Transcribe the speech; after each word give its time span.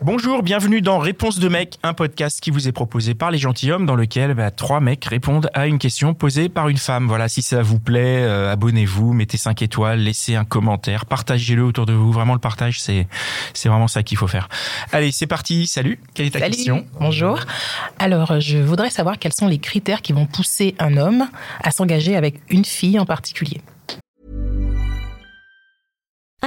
Bonjour, 0.00 0.44
bienvenue 0.44 0.80
dans 0.80 1.00
Réponse 1.00 1.40
de 1.40 1.48
mec, 1.48 1.76
un 1.82 1.92
podcast 1.92 2.40
qui 2.40 2.52
vous 2.52 2.68
est 2.68 2.72
proposé 2.72 3.14
par 3.14 3.32
les 3.32 3.38
gentilshommes 3.38 3.84
dans 3.84 3.96
lequel 3.96 4.32
bah, 4.34 4.52
trois 4.52 4.78
mecs 4.78 5.04
répondent 5.04 5.50
à 5.54 5.66
une 5.66 5.78
question 5.80 6.14
posée 6.14 6.48
par 6.48 6.68
une 6.68 6.76
femme. 6.76 7.08
Voilà, 7.08 7.28
si 7.28 7.42
ça 7.42 7.62
vous 7.62 7.80
plaît, 7.80 8.22
euh, 8.22 8.52
abonnez-vous, 8.52 9.12
mettez 9.12 9.36
5 9.36 9.60
étoiles, 9.60 9.98
laissez 9.98 10.36
un 10.36 10.44
commentaire, 10.44 11.04
partagez-le 11.04 11.64
autour 11.64 11.84
de 11.84 11.94
vous. 11.94 12.12
Vraiment, 12.12 12.34
le 12.34 12.38
partage, 12.38 12.80
c'est 12.80 13.08
c'est 13.54 13.68
vraiment 13.68 13.88
ça 13.88 14.04
qu'il 14.04 14.16
faut 14.16 14.28
faire. 14.28 14.48
Allez, 14.92 15.10
c'est 15.10 15.26
parti. 15.26 15.66
Salut. 15.66 15.98
Quelle 16.14 16.26
est 16.26 16.30
ta 16.30 16.38
Salut. 16.38 16.54
question? 16.54 16.86
Bonjour. 17.00 17.40
Alors, 17.98 18.38
je 18.40 18.58
voudrais 18.58 18.90
savoir 18.90 19.18
quels 19.18 19.34
sont 19.34 19.48
les 19.48 19.58
critères 19.58 20.00
qui 20.00 20.12
vont 20.12 20.26
pousser 20.26 20.76
un 20.78 20.96
homme 20.96 21.26
à 21.64 21.72
s'engager 21.72 22.14
avec 22.16 22.36
une 22.50 22.64
fille 22.64 23.00
en 23.00 23.04
particulier. 23.04 23.60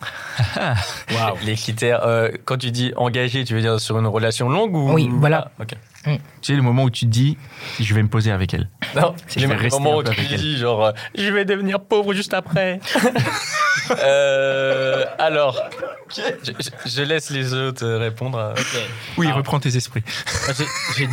Les 1.44 1.54
critères, 1.56 2.04
euh, 2.06 2.30
quand 2.44 2.58
tu 2.58 2.70
dis 2.70 2.92
engagé, 2.96 3.44
tu 3.44 3.54
veux 3.54 3.60
dire 3.60 3.80
sur 3.80 3.98
une 3.98 4.06
relation 4.06 4.48
longue 4.48 4.74
ou 4.74 4.92
Oui, 4.92 5.08
voilà. 5.12 5.50
Ah, 5.58 5.62
ok. 5.62 5.74
Tu 6.06 6.12
sais, 6.42 6.52
le 6.54 6.62
moment 6.62 6.84
où 6.84 6.90
tu 6.90 7.04
te 7.06 7.10
dis, 7.10 7.36
je 7.80 7.92
vais 7.92 8.02
me 8.02 8.08
poser 8.08 8.30
avec 8.30 8.54
elle. 8.54 8.68
Non, 8.94 9.12
vais 9.36 9.46
le 9.56 9.68
moment 9.70 9.96
où 9.96 10.02
tu 10.04 10.12
elle. 10.30 10.36
dis 10.38 10.56
genre, 10.56 10.84
euh, 10.84 10.92
je 11.16 11.32
vais 11.32 11.44
devenir 11.44 11.80
pauvre 11.80 12.12
juste 12.14 12.34
après. 12.34 12.80
Euh, 14.02 15.04
alors, 15.18 15.60
je, 16.08 16.22
je- 16.42 16.90
je 16.90 17.02
laisse 17.02 17.30
les 17.30 17.54
autres 17.54 17.86
répondre. 17.86 18.54
Oui, 19.16 19.26
Alors- 19.26 19.38
reprends 19.38 19.60
tes 19.60 19.76
esprits. 19.76 20.02
J'ai 20.96 21.06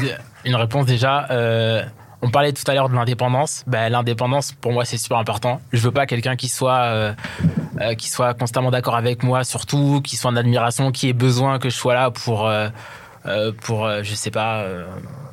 une 0.45 0.55
réponse 0.55 0.86
déjà. 0.88 1.27
euh, 1.30 1.83
on 2.23 2.30
parlait 2.31 2.52
tout 2.53 2.63
à 2.71 2.73
l'heure 2.73 2.89
de 2.89 2.95
l'indépendance. 2.95 3.63
Ben, 3.67 3.89
l'indépendance, 3.89 4.53
pour 4.53 4.71
moi, 4.71 4.86
c'est 4.86 4.97
super 4.97 5.17
important. 5.17 5.61
Je 5.71 5.81
veux 5.81 5.91
pas 5.91 6.05
quelqu'un 6.08 6.36
qui 6.36 6.47
soit 6.49 7.13
euh, 7.81 7.95
qui 7.95 8.09
soit 8.09 8.33
constamment 8.33 8.71
d'accord 8.71 8.95
avec 8.95 9.23
moi, 9.23 9.43
surtout, 9.43 10.02
qui 10.03 10.17
soit 10.17 10.31
en 10.31 10.35
admiration, 10.35 10.91
qui 10.91 11.09
ait 11.09 11.13
besoin 11.13 11.59
que 11.59 11.69
je 11.69 11.75
sois 11.75 11.93
là 11.93 12.11
pour 12.11 12.47
euh, 12.47 12.69
euh, 13.25 13.53
pour 13.61 13.85
euh, 13.85 14.02
je 14.03 14.15
sais 14.15 14.31
pas, 14.31 14.63
euh, 14.63 14.85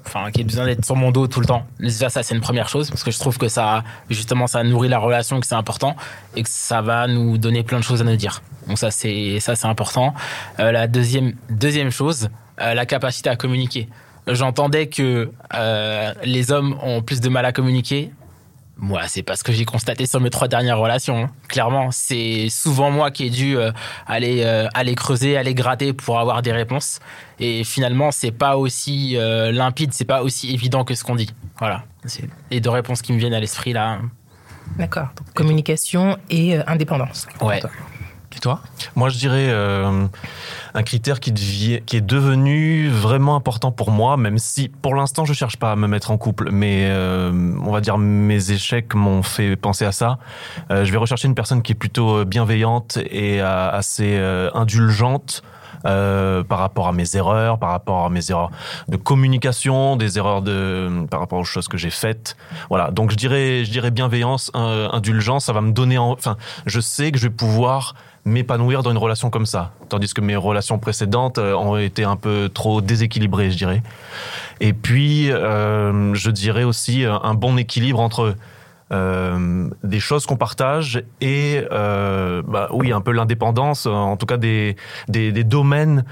enfin, 0.07 0.31
qui 0.31 0.43
ait 0.43 0.45
besoin 0.45 0.65
d'être 0.65 0.85
sur 0.85 0.95
mon 0.95 1.11
dos 1.11 1.27
tout 1.27 1.41
le 1.41 1.47
temps. 1.47 1.67
Déjà, 1.81 2.09
ça, 2.09 2.23
c'est 2.23 2.37
une 2.37 2.41
première 2.41 2.69
chose 2.69 2.89
parce 2.89 3.03
que 3.03 3.11
je 3.11 3.19
trouve 3.19 3.37
que 3.37 3.49
ça, 3.49 3.83
justement, 4.09 4.47
ça 4.47 4.63
nourrit 4.63 4.89
la 4.89 4.99
relation, 4.99 5.41
que 5.41 5.47
c'est 5.47 5.57
important 5.57 5.97
et 6.37 6.45
que 6.45 6.49
ça 6.49 6.83
va 6.83 7.09
nous 7.09 7.37
donner 7.37 7.65
plein 7.65 7.79
de 7.79 7.85
choses 7.85 8.01
à 8.01 8.05
nous 8.05 8.17
dire. 8.17 8.43
Donc 8.69 8.79
ça, 8.79 8.93
c'est 8.93 9.41
ça, 9.41 9.57
c'est 9.57 9.67
important. 9.67 10.15
La 10.59 10.87
deuxième 10.87 11.35
deuxième 11.49 11.91
chose, 11.91 12.29
la 12.59 12.87
capacité 12.87 13.29
à 13.29 13.35
communiquer. 13.35 13.89
J'entendais 14.29 14.87
que 14.87 15.33
les 16.23 16.53
hommes 16.53 16.79
ont 16.83 17.03
plus 17.03 17.21
de 17.21 17.29
mal 17.29 17.45
à 17.45 17.53
communiquer. 17.53 18.13
Moi, 18.83 19.03
c'est 19.09 19.23
parce 19.23 19.43
que 19.43 19.53
j'ai 19.53 19.67
constaté 19.67 20.07
sur 20.07 20.21
mes 20.21 20.31
trois 20.31 20.49
dernières 20.49 20.79
relations. 20.79 21.25
hein. 21.25 21.31
Clairement, 21.49 21.91
c'est 21.91 22.49
souvent 22.49 22.91
moi 22.91 23.11
qui 23.11 23.27
ai 23.27 23.31
dû 23.31 23.57
euh, 23.57 23.73
aller 24.07 24.43
euh, 24.43 24.69
aller 24.73 24.95
creuser, 24.95 25.37
aller 25.37 25.53
gratter 25.53 25.93
pour 25.93 26.19
avoir 26.19 26.41
des 26.41 26.53
réponses. 26.53 26.99
Et 27.39 27.63
finalement, 27.63 28.11
c'est 28.11 28.31
pas 28.33 28.57
aussi 28.57 29.17
euh, 29.19 29.53
limpide, 29.53 29.93
c'est 29.93 30.07
pas 30.07 30.23
aussi 30.23 30.55
évident 30.55 30.85
que 30.85 30.95
ce 30.95 31.05
qu'on 31.05 31.15
dit. 31.15 31.29
Voilà, 31.59 31.85
c'est 32.07 32.25
les 32.51 32.61
deux 32.61 32.71
réponses 32.71 33.03
qui 33.03 33.13
me 33.13 33.19
viennent 33.19 33.35
à 33.35 33.41
l'esprit 33.41 33.75
là. 33.75 33.99
D'accord. 34.79 35.09
Donc, 35.17 35.31
communication 35.35 36.17
et 36.31 36.57
euh, 36.57 36.63
indépendance. 36.67 37.27
Ouais. 37.43 37.61
Toi 38.41 38.61
Moi, 38.97 39.11
je 39.11 39.19
dirais 39.19 39.49
euh, 39.51 40.07
un 40.73 40.83
critère 40.83 41.21
qui, 41.21 41.31
est 41.31 42.01
devenu 42.01 42.89
vraiment 42.89 43.37
important 43.37 43.71
pour 43.71 43.91
moi, 43.91 44.17
même 44.17 44.39
si 44.39 44.69
pour 44.69 44.95
l'instant 44.95 45.27
je 45.27 45.35
cherche 45.35 45.59
pas 45.59 45.73
à 45.73 45.77
me 45.77 45.87
mettre 45.87 46.11
en 46.11 46.17
couple, 46.17 46.51
mais 46.51 46.87
euh, 46.89 47.31
on 47.63 47.71
va 47.71 47.83
dire 47.83 47.99
mes 47.99 48.51
échecs 48.51 48.95
m'ont 48.95 49.23
fait 49.23 49.57
penser 49.57 49.85
à 49.85 49.93
ça. 49.93 50.19
Euh, 50.71 50.85
je 50.85 50.93
vais 50.93 50.97
rechercher 50.97 51.29
une 51.29 51.35
personne 51.35 51.61
qui 51.61 51.73
est 51.73 51.75
plutôt 51.75 52.25
bienveillante 52.25 52.99
et 53.11 53.41
assez 53.43 54.17
indulgente. 54.55 55.43
par 55.83 56.59
rapport 56.59 56.89
à 56.89 56.93
mes 56.93 57.17
erreurs, 57.17 57.59
par 57.59 57.71
rapport 57.71 58.05
à 58.05 58.11
mes 58.11 58.31
erreurs 58.31 58.51
de 58.89 58.97
communication, 58.97 59.97
des 59.97 60.19
erreurs 60.19 60.43
de 60.43 61.07
par 61.11 61.21
rapport 61.21 61.39
aux 61.39 61.45
choses 61.45 61.69
que 61.69 61.79
j'ai 61.79 61.91
faites. 61.91 62.37
Voilà. 62.71 62.91
Donc 62.91 63.11
je 63.11 63.17
dirais, 63.17 63.65
je 63.65 63.71
dirais 63.71 63.91
bienveillance, 63.91 64.51
indulgence. 64.55 65.47
Ça 65.47 65.53
va 65.53 65.61
me 65.61 65.73
donner, 65.73 65.99
en- 65.99 66.13
enfin, 66.13 66.37
je 66.67 66.81
sais 66.81 67.13
que 67.13 67.19
je 67.19 67.29
vais 67.29 67.35
pouvoir 67.35 67.95
m'épanouir 68.25 68.83
dans 68.83 68.91
une 68.91 68.99
relation 68.99 69.31
comme 69.31 69.47
ça. 69.47 69.73
Tandis 69.89 70.13
que 70.13 70.21
mes 70.21 70.37
relations 70.37 70.79
précédentes 70.79 71.39
euh, 71.39 71.55
ont 71.55 71.77
été 71.77 72.05
un 72.05 72.17
peu 72.17 72.51
trop 72.53 72.81
déséquilibrées, 72.81 73.51
je 73.51 73.57
dirais. 73.57 73.83
Et 74.61 74.73
puis, 74.73 75.31
euh, 75.31 76.15
je 76.15 76.31
dirais 76.31 76.65
aussi 76.65 77.05
euh, 77.05 77.15
un 77.23 77.35
bon 77.35 77.57
équilibre 77.57 78.01
entre 78.01 78.35
des 79.85 80.01
choses 80.01 80.27
qu'on 80.27 80.37
partage 80.37 81.05
et, 81.21 81.63
bah, 81.71 82.69
oui, 82.73 82.91
un 82.91 83.01
peu 83.01 83.13
l'indépendance, 83.13 83.87
en 83.87 84.17
tout 84.17 84.27
cas 84.27 84.37
des, 84.37 84.75
des, 85.07 85.45
domaines 85.45 86.05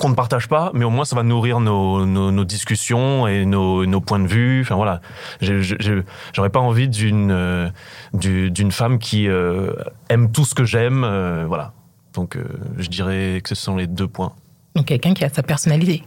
qu'on 0.00 0.08
ne 0.08 0.14
partage 0.14 0.48
pas, 0.48 0.70
mais 0.74 0.84
au 0.84 0.90
moins 0.90 1.04
ça 1.04 1.14
va 1.14 1.22
nourrir 1.22 1.60
nos, 1.60 2.04
nos, 2.06 2.32
nos 2.32 2.44
discussions 2.44 3.26
et 3.28 3.44
nos, 3.44 3.86
nos 3.86 4.00
points 4.00 4.18
de 4.18 4.26
vue. 4.26 4.62
Enfin 4.62 4.74
voilà, 4.74 5.00
j'aurais 5.40 6.50
pas 6.50 6.60
envie 6.60 6.88
d'une 6.88 7.30
euh, 7.30 7.68
du- 8.14 8.50
d'une 8.50 8.72
femme 8.72 8.98
qui 8.98 9.28
euh, 9.28 9.72
aime 10.08 10.32
tout 10.32 10.44
ce 10.44 10.54
que 10.54 10.64
j'aime. 10.64 11.04
euh, 11.04 11.44
voilà. 11.46 11.72
Donc 12.14 12.36
euh, 12.36 12.44
je 12.78 12.88
dirais 12.88 13.40
que 13.42 13.48
ce 13.48 13.54
sont 13.54 13.76
les 13.76 13.86
deux 13.86 14.08
points. 14.08 14.32
Donc, 14.74 14.86
quelqu'un 14.86 15.14
qui 15.14 15.24
a 15.24 15.28
sa 15.28 15.42
personnalité. 15.42 16.02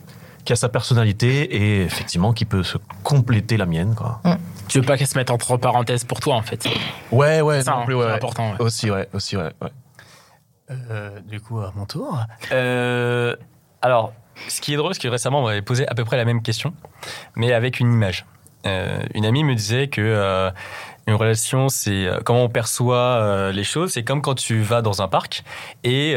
Qui 0.45 0.51
a 0.53 0.55
sa 0.57 0.67
personnalité 0.67 1.55
et 1.55 1.83
effectivement 1.83 2.33
qui 2.33 2.43
peut 2.45 2.63
se 2.63 2.77
compléter 3.03 3.55
la 3.55 3.65
mienne. 3.65 3.95
Quoi. 3.95 4.19
Tu 4.67 4.79
veux 4.79 4.85
pas 4.85 4.97
qu'elle 4.97 5.07
se 5.07 5.17
mette 5.17 5.31
entre 5.31 5.55
parenthèses 5.57 6.03
pour 6.03 6.19
toi 6.19 6.35
en 6.35 6.41
fait. 6.41 6.67
Ouais, 7.11 7.39
ouais, 7.41 7.61
c'est 7.63 7.71
ouais. 7.71 8.11
important. 8.11 8.51
ouais. 8.51 8.57
Aussi, 8.59 8.91
ouais, 8.91 9.07
aussi, 9.13 9.37
ouais. 9.37 9.51
ouais. 9.61 9.69
Euh, 10.71 11.19
du 11.29 11.39
coup, 11.39 11.59
à 11.59 11.71
mon 11.75 11.85
tour. 11.85 12.19
Euh, 12.51 13.35
alors, 13.83 14.13
ce 14.47 14.61
qui 14.61 14.73
est 14.73 14.77
drôle, 14.77 14.94
c'est 14.94 15.01
que 15.01 15.09
récemment, 15.09 15.41
on 15.41 15.44
m'avait 15.44 15.61
posé 15.61 15.85
à 15.89 15.94
peu 15.94 16.05
près 16.05 16.16
la 16.16 16.23
même 16.23 16.41
question, 16.41 16.73
mais 17.35 17.51
avec 17.51 17.81
une 17.81 17.91
image. 17.91 18.25
Euh, 18.66 19.03
une 19.13 19.25
amie 19.25 19.44
me 19.44 19.55
disait 19.55 19.89
que 19.89 19.99
euh, 19.99 20.49
une 21.05 21.16
relation, 21.16 21.67
c'est 21.67 22.07
euh, 22.07 22.22
comment 22.23 22.45
on 22.45 22.49
perçoit 22.49 23.51
les 23.51 23.66
choses. 23.66 23.91
C'est 23.91 24.05
comme 24.05 24.22
quand 24.22 24.35
tu 24.35 24.61
vas 24.61 24.81
dans 24.81 25.01
un 25.01 25.09
parc 25.09 25.43
et 25.83 26.16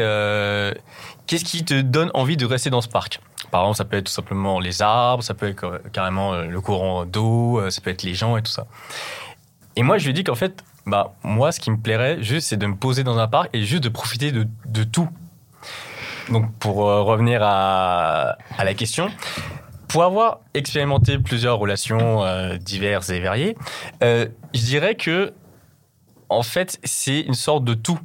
qu'est-ce 1.27 1.43
qui 1.43 1.65
te 1.65 1.81
donne 1.81 2.09
envie 2.13 2.37
de 2.37 2.45
rester 2.45 2.69
dans 2.69 2.79
ce 2.79 2.87
parc? 2.87 3.19
Par 3.51 3.61
exemple, 3.61 3.77
ça 3.77 3.85
peut 3.85 3.97
être 3.97 4.05
tout 4.05 4.13
simplement 4.13 4.61
les 4.61 4.81
arbres, 4.81 5.21
ça 5.21 5.33
peut 5.33 5.47
être 5.47 5.81
carrément 5.91 6.35
le 6.35 6.61
courant 6.61 7.05
d'eau, 7.05 7.69
ça 7.69 7.81
peut 7.81 7.89
être 7.89 8.03
les 8.03 8.13
gens 8.13 8.37
et 8.37 8.41
tout 8.41 8.51
ça. 8.51 8.65
Et 9.75 9.83
moi, 9.83 9.97
je 9.97 10.05
lui 10.05 10.11
ai 10.11 10.13
dit 10.13 10.23
qu'en 10.23 10.35
fait, 10.35 10.63
bah, 10.85 11.15
moi, 11.23 11.51
ce 11.51 11.59
qui 11.59 11.69
me 11.69 11.77
plairait 11.77 12.23
juste, 12.23 12.47
c'est 12.47 12.57
de 12.57 12.65
me 12.65 12.75
poser 12.75 13.03
dans 13.03 13.19
un 13.19 13.27
parc 13.27 13.49
et 13.51 13.63
juste 13.63 13.83
de 13.83 13.89
profiter 13.89 14.31
de 14.31 14.83
tout. 14.85 15.09
Donc, 16.29 16.53
pour 16.59 16.87
euh, 16.87 17.01
revenir 17.01 17.41
à, 17.43 18.37
la 18.57 18.73
question, 18.73 19.09
pour 19.87 20.03
avoir 20.03 20.39
expérimenté 20.53 21.17
plusieurs 21.17 21.57
relations 21.57 22.23
euh, 22.23 22.57
diverses 22.57 23.09
et 23.09 23.19
variées, 23.19 23.55
euh, 24.03 24.27
je 24.53 24.61
dirais 24.61 24.95
que, 24.95 25.33
en 26.29 26.43
fait, 26.43 26.79
c'est 26.83 27.21
une 27.21 27.33
sorte 27.33 27.63
de 27.63 27.73
tout. 27.73 27.99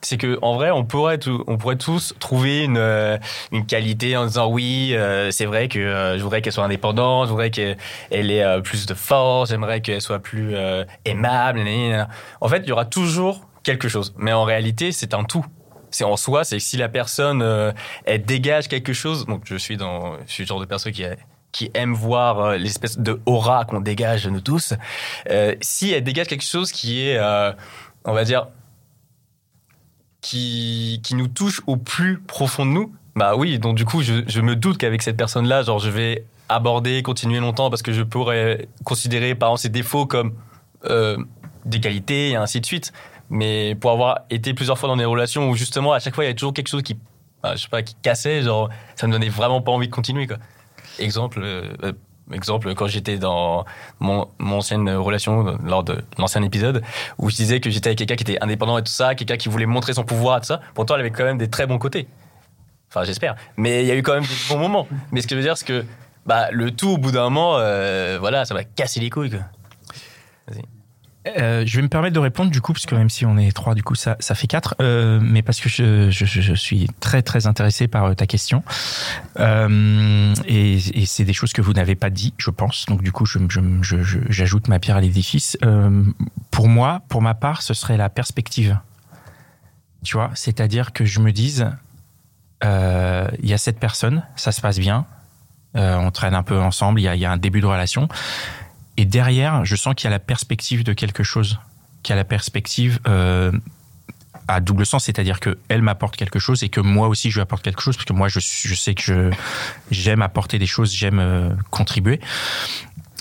C'est 0.00 0.16
que 0.16 0.38
en 0.42 0.54
vrai, 0.54 0.70
on 0.70 0.84
pourrait, 0.84 1.18
tous 1.18 2.14
trouver 2.20 2.62
une, 2.62 3.18
une 3.50 3.66
qualité 3.66 4.16
en 4.16 4.26
disant 4.26 4.48
oui, 4.48 4.94
c'est 5.32 5.44
vrai 5.44 5.66
que 5.66 6.14
je 6.16 6.22
voudrais 6.22 6.40
qu'elle 6.40 6.52
soit 6.52 6.62
indépendante, 6.62 7.26
je 7.26 7.32
voudrais 7.32 7.50
qu'elle 7.50 7.76
elle 8.12 8.30
ait 8.30 8.60
plus 8.62 8.86
de 8.86 8.94
force, 8.94 9.50
j'aimerais 9.50 9.80
qu'elle 9.80 10.00
soit 10.00 10.20
plus 10.20 10.54
aimable. 11.04 11.60
En 12.40 12.48
fait, 12.48 12.58
il 12.58 12.68
y 12.68 12.72
aura 12.72 12.84
toujours 12.84 13.48
quelque 13.64 13.88
chose, 13.88 14.14
mais 14.16 14.32
en 14.32 14.44
réalité, 14.44 14.92
c'est 14.92 15.14
un 15.14 15.24
tout. 15.24 15.44
C'est 15.98 16.04
en 16.04 16.16
soi, 16.16 16.44
c'est 16.44 16.58
que 16.58 16.62
si 16.62 16.76
la 16.76 16.88
personne 16.88 17.42
euh, 17.42 17.72
elle 18.04 18.22
dégage 18.24 18.68
quelque 18.68 18.92
chose, 18.92 19.26
donc 19.26 19.42
je 19.46 19.56
suis 19.56 19.76
dans, 19.76 20.16
je 20.28 20.32
suis 20.32 20.44
le 20.44 20.46
genre 20.46 20.60
de 20.60 20.64
personne 20.64 20.92
qui 20.92 21.02
qui 21.50 21.72
aime 21.74 21.92
voir 21.92 22.38
euh, 22.38 22.56
l'espèce 22.56 23.00
de 23.00 23.20
aura 23.26 23.64
qu'on 23.64 23.80
dégage 23.80 24.28
nous 24.28 24.40
tous. 24.40 24.74
Euh, 25.28 25.56
si 25.60 25.90
elle 25.90 26.04
dégage 26.04 26.28
quelque 26.28 26.44
chose 26.44 26.70
qui 26.70 27.00
est, 27.00 27.18
on 28.04 28.12
va 28.12 28.22
dire, 28.22 28.46
qui, 30.20 31.00
qui 31.02 31.16
nous 31.16 31.26
touche 31.26 31.62
au 31.66 31.76
plus 31.76 32.20
profond 32.20 32.64
de 32.64 32.70
nous, 32.70 32.94
bah 33.16 33.34
oui, 33.34 33.58
donc 33.58 33.74
du 33.74 33.84
coup, 33.84 34.00
je, 34.00 34.40
me 34.40 34.54
doute 34.54 34.78
qu'avec 34.78 35.02
cette 35.02 35.16
personne-là, 35.16 35.64
genre, 35.64 35.80
je 35.80 35.90
vais 35.90 36.24
aborder, 36.48 37.02
continuer 37.02 37.40
longtemps 37.40 37.70
parce 37.70 37.82
que 37.82 37.92
je 37.92 38.04
pourrais 38.04 38.68
considérer, 38.84 39.34
par 39.34 39.48
exemple, 39.48 39.62
ses 39.62 39.68
défauts 39.68 40.06
comme 40.06 40.34
des 41.64 41.80
qualités 41.80 42.30
et 42.30 42.36
ainsi 42.36 42.60
de 42.60 42.66
suite. 42.66 42.92
Mais 43.30 43.74
pour 43.74 43.90
avoir 43.90 44.20
été 44.30 44.54
plusieurs 44.54 44.78
fois 44.78 44.88
dans 44.88 44.96
des 44.96 45.04
relations 45.04 45.50
où 45.50 45.56
justement 45.56 45.92
à 45.92 45.98
chaque 45.98 46.14
fois 46.14 46.24
il 46.24 46.28
y 46.28 46.30
a 46.30 46.34
toujours 46.34 46.54
quelque 46.54 46.68
chose 46.68 46.82
qui, 46.82 46.96
bah, 47.42 47.54
je 47.56 47.62
sais 47.62 47.68
pas, 47.68 47.82
qui 47.82 47.94
cassait, 48.00 48.42
genre 48.42 48.70
ça 48.96 49.06
me 49.06 49.12
donnait 49.12 49.28
vraiment 49.28 49.60
pas 49.60 49.72
envie 49.72 49.88
de 49.88 49.92
continuer 49.94 50.26
quoi. 50.26 50.38
Exemple, 50.98 51.40
euh, 51.42 51.68
euh, 51.82 51.92
exemple 52.32 52.74
quand 52.74 52.86
j'étais 52.86 53.18
dans 53.18 53.64
mon, 54.00 54.28
mon 54.38 54.56
ancienne 54.56 54.88
relation 54.90 55.46
euh, 55.46 55.56
lors 55.62 55.84
de 55.84 56.02
l'ancien 56.18 56.42
épisode 56.42 56.82
où 57.18 57.28
je 57.30 57.36
disais 57.36 57.60
que 57.60 57.70
j'étais 57.70 57.88
avec 57.88 57.98
quelqu'un 57.98 58.16
qui 58.16 58.24
était 58.24 58.42
indépendant 58.42 58.78
et 58.78 58.82
tout 58.82 58.92
ça, 58.92 59.14
quelqu'un 59.14 59.36
qui 59.36 59.48
voulait 59.48 59.66
montrer 59.66 59.92
son 59.92 60.04
pouvoir 60.04 60.38
et 60.38 60.40
tout 60.40 60.46
ça. 60.46 60.60
Pourtant 60.74 60.94
elle 60.94 61.00
avait 61.00 61.10
quand 61.10 61.24
même 61.24 61.38
des 61.38 61.50
très 61.50 61.66
bons 61.66 61.78
côtés. 61.78 62.08
Enfin 62.88 63.04
j'espère. 63.04 63.36
Mais 63.56 63.82
il 63.82 63.86
y 63.86 63.90
a 63.90 63.94
eu 63.94 64.02
quand 64.02 64.14
même 64.14 64.24
des 64.24 64.48
bons 64.48 64.58
moments. 64.58 64.88
Mais 65.12 65.20
ce 65.20 65.26
que 65.26 65.34
je 65.34 65.40
veux 65.40 65.44
dire 65.44 65.58
c'est 65.58 65.66
que 65.66 65.84
bah 66.24 66.48
le 66.50 66.70
tout 66.70 66.88
au 66.88 66.98
bout 66.98 67.10
d'un 67.10 67.24
moment, 67.24 67.52
voilà, 68.18 68.46
ça 68.46 68.54
va 68.54 68.64
casser 68.64 69.00
les 69.00 69.10
couilles. 69.10 69.38
Euh, 71.26 71.64
je 71.66 71.76
vais 71.76 71.82
me 71.82 71.88
permettre 71.88 72.14
de 72.14 72.20
répondre 72.20 72.50
du 72.50 72.60
coup, 72.60 72.72
parce 72.72 72.86
que 72.86 72.94
même 72.94 73.10
si 73.10 73.26
on 73.26 73.36
est 73.36 73.54
trois, 73.54 73.74
du 73.74 73.82
coup, 73.82 73.94
ça, 73.94 74.16
ça 74.20 74.34
fait 74.34 74.46
quatre. 74.46 74.76
Euh, 74.80 75.18
mais 75.22 75.42
parce 75.42 75.60
que 75.60 75.68
je, 75.68 76.10
je, 76.10 76.54
suis 76.54 76.88
très 77.00 77.22
très 77.22 77.46
intéressé 77.46 77.88
par 77.88 78.04
euh, 78.04 78.14
ta 78.14 78.26
question. 78.26 78.62
Et 79.38 80.78
c'est 81.06 81.24
des 81.24 81.32
choses 81.32 81.52
que 81.52 81.60
vous 81.60 81.72
n'avez 81.72 81.96
pas 81.96 82.10
dit, 82.10 82.34
je 82.38 82.50
pense. 82.50 82.86
Donc 82.86 83.02
du 83.02 83.12
coup, 83.12 83.26
j'ajoute 83.26 84.68
ma 84.68 84.78
pierre 84.78 84.96
à 84.96 85.00
l'édifice. 85.00 85.56
Pour 86.50 86.68
moi, 86.68 87.02
pour 87.08 87.22
ma 87.22 87.34
part, 87.34 87.62
ce 87.62 87.74
serait 87.74 87.96
la 87.96 88.08
perspective. 88.08 88.78
Tu 90.04 90.16
vois, 90.16 90.30
c'est-à-dire 90.34 90.92
que 90.92 91.04
je 91.04 91.20
me 91.20 91.32
dise, 91.32 91.68
il 92.62 93.48
y 93.48 93.52
a 93.52 93.58
cette 93.58 93.80
personne, 93.80 94.24
ça 94.36 94.52
se 94.52 94.60
passe 94.60 94.78
bien, 94.78 95.06
on 95.74 96.10
traîne 96.10 96.34
un 96.34 96.42
peu 96.42 96.58
ensemble, 96.58 97.00
il 97.00 97.04
y 97.04 97.08
a, 97.08 97.16
y 97.16 97.24
a 97.24 97.30
un 97.30 97.36
début 97.36 97.60
de 97.60 97.66
relation. 97.66 98.08
Et 98.98 99.04
derrière, 99.04 99.64
je 99.64 99.76
sens 99.76 99.94
qu'il 99.94 100.04
y 100.04 100.08
a 100.08 100.10
la 100.10 100.18
perspective 100.18 100.82
de 100.82 100.92
quelque 100.92 101.22
chose, 101.22 101.60
qu'il 102.02 102.12
y 102.12 102.14
a 102.14 102.16
la 102.16 102.24
perspective 102.24 102.98
euh, 103.06 103.52
à 104.48 104.58
double 104.58 104.84
sens, 104.84 105.04
c'est-à-dire 105.04 105.38
que 105.38 105.56
elle 105.68 105.82
m'apporte 105.82 106.16
quelque 106.16 106.40
chose 106.40 106.64
et 106.64 106.68
que 106.68 106.80
moi 106.80 107.06
aussi 107.06 107.30
je 107.30 107.36
lui 107.36 107.42
apporte 107.42 107.62
quelque 107.62 107.80
chose, 107.80 107.96
parce 107.96 108.06
que 108.06 108.12
moi 108.12 108.26
je, 108.26 108.40
sais 108.40 108.94
que 108.94 109.02
je 109.02 109.30
j'aime 109.92 110.20
apporter 110.20 110.58
des 110.58 110.66
choses, 110.66 110.92
j'aime 110.92 111.20
euh, 111.20 111.50
contribuer. 111.70 112.18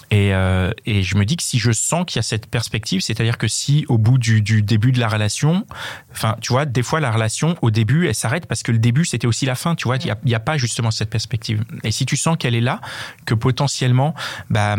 Et, 0.10 0.34
euh, 0.34 0.72
et 0.86 1.04
je 1.04 1.16
me 1.16 1.26
dis 1.26 1.36
que 1.36 1.44
si 1.44 1.60
je 1.60 1.72
sens 1.72 2.06
qu'il 2.08 2.18
y 2.18 2.22
a 2.22 2.24
cette 2.24 2.48
perspective, 2.48 3.02
c'est-à-dire 3.02 3.38
que 3.38 3.48
si 3.48 3.86
au 3.88 4.00
bout 4.00 4.18
du, 4.18 4.42
du 4.42 4.64
début 4.64 4.92
de 4.92 5.00
la 5.00 5.10
relation, 5.10 5.68
enfin, 6.12 6.38
tu 6.42 6.54
vois, 6.54 6.66
des 6.66 6.82
fois 6.82 7.02
la 7.02 7.12
relation 7.12 7.56
au 7.62 7.70
début, 7.70 8.08
elle 8.08 8.16
s'arrête 8.16 8.48
parce 8.48 8.64
que 8.64 8.72
le 8.72 8.80
début 8.80 9.06
c'était 9.06 9.28
aussi 9.28 9.46
la 9.46 9.56
fin, 9.56 9.76
tu 9.76 9.88
vois, 9.88 9.98
il 9.98 10.16
n'y 10.26 10.34
a, 10.34 10.38
a 10.38 10.40
pas 10.40 10.58
justement 10.58 10.90
cette 10.90 11.12
perspective. 11.12 11.64
Et 11.84 11.92
si 11.92 12.08
tu 12.08 12.18
sens 12.18 12.36
qu'elle 12.40 12.56
est 12.56 12.62
là, 12.62 12.82
que 13.26 13.36
potentiellement, 13.36 14.16
bah, 14.50 14.76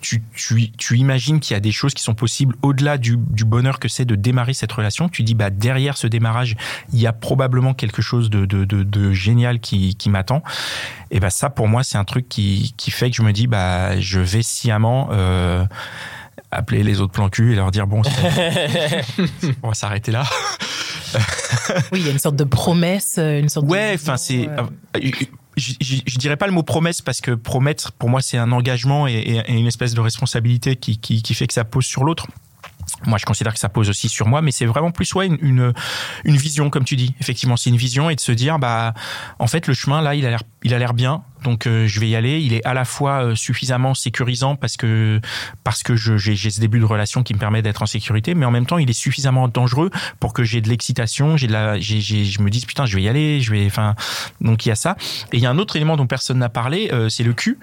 tu, 0.00 0.22
tu, 0.34 0.70
tu 0.72 0.96
imagines 0.98 1.40
qu'il 1.40 1.54
y 1.54 1.56
a 1.56 1.60
des 1.60 1.72
choses 1.72 1.94
qui 1.94 2.02
sont 2.02 2.14
possibles 2.14 2.54
au-delà 2.62 2.98
du, 2.98 3.16
du 3.16 3.44
bonheur 3.44 3.78
que 3.78 3.88
c'est 3.88 4.04
de 4.04 4.14
démarrer 4.14 4.54
cette 4.54 4.72
relation. 4.72 5.08
Tu 5.08 5.22
dis, 5.22 5.34
bah, 5.34 5.50
derrière 5.50 5.96
ce 5.96 6.06
démarrage, 6.06 6.56
il 6.92 7.00
y 7.00 7.06
a 7.06 7.12
probablement 7.12 7.74
quelque 7.74 8.02
chose 8.02 8.30
de, 8.30 8.46
de, 8.46 8.64
de, 8.64 8.82
de 8.82 9.12
génial 9.12 9.60
qui, 9.60 9.94
qui 9.94 10.10
m'attend. 10.10 10.42
Et 11.10 11.20
bah, 11.20 11.30
ça, 11.30 11.50
pour 11.50 11.68
moi, 11.68 11.82
c'est 11.82 11.98
un 11.98 12.04
truc 12.04 12.28
qui, 12.28 12.74
qui 12.76 12.90
fait 12.90 13.10
que 13.10 13.16
je 13.16 13.22
me 13.22 13.32
dis, 13.32 13.46
bah, 13.46 13.98
je 14.00 14.20
vais 14.20 14.42
sciemment 14.42 15.08
euh, 15.12 15.64
appeler 16.50 16.82
les 16.82 17.00
autres 17.00 17.12
plans 17.12 17.28
cul 17.28 17.52
et 17.52 17.56
leur 17.56 17.70
dire, 17.70 17.86
bon, 17.86 18.02
c'est- 18.02 19.02
on 19.62 19.68
va 19.68 19.74
s'arrêter 19.74 20.12
là. 20.12 20.24
Oui, 21.92 22.00
il 22.00 22.06
y 22.06 22.08
a 22.08 22.12
une 22.12 22.18
sorte 22.18 22.36
de 22.36 22.44
promesse, 22.44 23.18
une 23.18 23.48
sorte 23.48 23.66
de 23.66 23.70
Ouais, 23.72 23.92
enfin 23.94 24.16
c'est. 24.16 24.48
euh, 24.48 24.62
euh, 24.96 25.10
Je, 25.56 25.72
je, 25.80 25.96
je 26.06 26.18
dirais 26.18 26.36
pas 26.36 26.46
le 26.46 26.52
mot 26.52 26.62
promesse 26.62 27.02
parce 27.02 27.20
que 27.20 27.32
promettre 27.32 27.92
pour 27.92 28.08
moi 28.08 28.22
c'est 28.22 28.38
un 28.38 28.52
engagement 28.52 29.06
et, 29.06 29.42
une 29.48 29.66
espèce 29.66 29.94
de 29.94 30.00
responsabilité 30.00 30.76
qui 30.76 31.34
fait 31.34 31.46
que 31.46 31.54
ça 31.54 31.64
pose 31.64 31.84
sur 31.84 32.04
l'autre. 32.04 32.26
Moi, 33.06 33.18
je 33.18 33.24
considère 33.24 33.52
que 33.54 33.58
ça 33.58 33.68
pose 33.68 33.88
aussi 33.88 34.08
sur 34.08 34.26
moi, 34.26 34.42
mais 34.42 34.50
c'est 34.50 34.66
vraiment 34.66 34.90
plus 34.90 35.12
ouais 35.14 35.26
une, 35.26 35.38
une 35.40 35.72
une 36.24 36.36
vision, 36.36 36.68
comme 36.70 36.84
tu 36.84 36.96
dis. 36.96 37.14
Effectivement, 37.20 37.56
c'est 37.56 37.70
une 37.70 37.76
vision 37.76 38.10
et 38.10 38.14
de 38.14 38.20
se 38.20 38.32
dire 38.32 38.58
bah 38.58 38.94
en 39.38 39.46
fait 39.46 39.66
le 39.66 39.74
chemin 39.74 40.02
là, 40.02 40.14
il 40.14 40.26
a 40.26 40.30
l'air 40.30 40.42
il 40.62 40.74
a 40.74 40.78
l'air 40.78 40.92
bien, 40.92 41.22
donc 41.42 41.66
euh, 41.66 41.86
je 41.86 42.00
vais 42.00 42.08
y 42.10 42.16
aller. 42.16 42.40
Il 42.40 42.52
est 42.52 42.64
à 42.66 42.74
la 42.74 42.84
fois 42.84 43.24
euh, 43.24 43.34
suffisamment 43.34 43.94
sécurisant 43.94 44.56
parce 44.56 44.76
que 44.76 45.20
parce 45.64 45.82
que 45.82 45.96
j'ai 45.96 46.36
ce 46.36 46.60
début 46.60 46.78
de 46.78 46.84
relation 46.84 47.22
qui 47.22 47.32
me 47.32 47.38
permet 47.38 47.62
d'être 47.62 47.80
en 47.82 47.86
sécurité, 47.86 48.34
mais 48.34 48.44
en 48.44 48.50
même 48.50 48.66
temps 48.66 48.76
il 48.78 48.90
est 48.90 48.92
suffisamment 48.92 49.48
dangereux 49.48 49.90
pour 50.20 50.34
que 50.34 50.44
j'ai 50.44 50.60
de 50.60 50.68
l'excitation, 50.68 51.36
j'ai 51.38 51.46
de 51.46 51.52
la, 51.52 51.80
j'ai, 51.80 52.00
j'ai- 52.02 52.24
je 52.26 52.42
me 52.42 52.50
dise 52.50 52.66
putain 52.66 52.84
je 52.84 52.94
vais 52.96 53.02
y 53.02 53.08
aller, 53.08 53.40
je 53.40 53.50
vais, 53.50 53.64
enfin 53.66 53.94
donc 54.42 54.66
il 54.66 54.68
y 54.68 54.72
a 54.72 54.76
ça. 54.76 54.96
Et 55.32 55.38
il 55.38 55.42
y 55.42 55.46
a 55.46 55.50
un 55.50 55.58
autre 55.58 55.76
élément 55.76 55.96
dont 55.96 56.06
personne 56.06 56.38
n'a 56.38 56.50
parlé, 56.50 56.90
euh, 56.92 57.08
c'est 57.08 57.24
le 57.24 57.32
cul. 57.32 57.58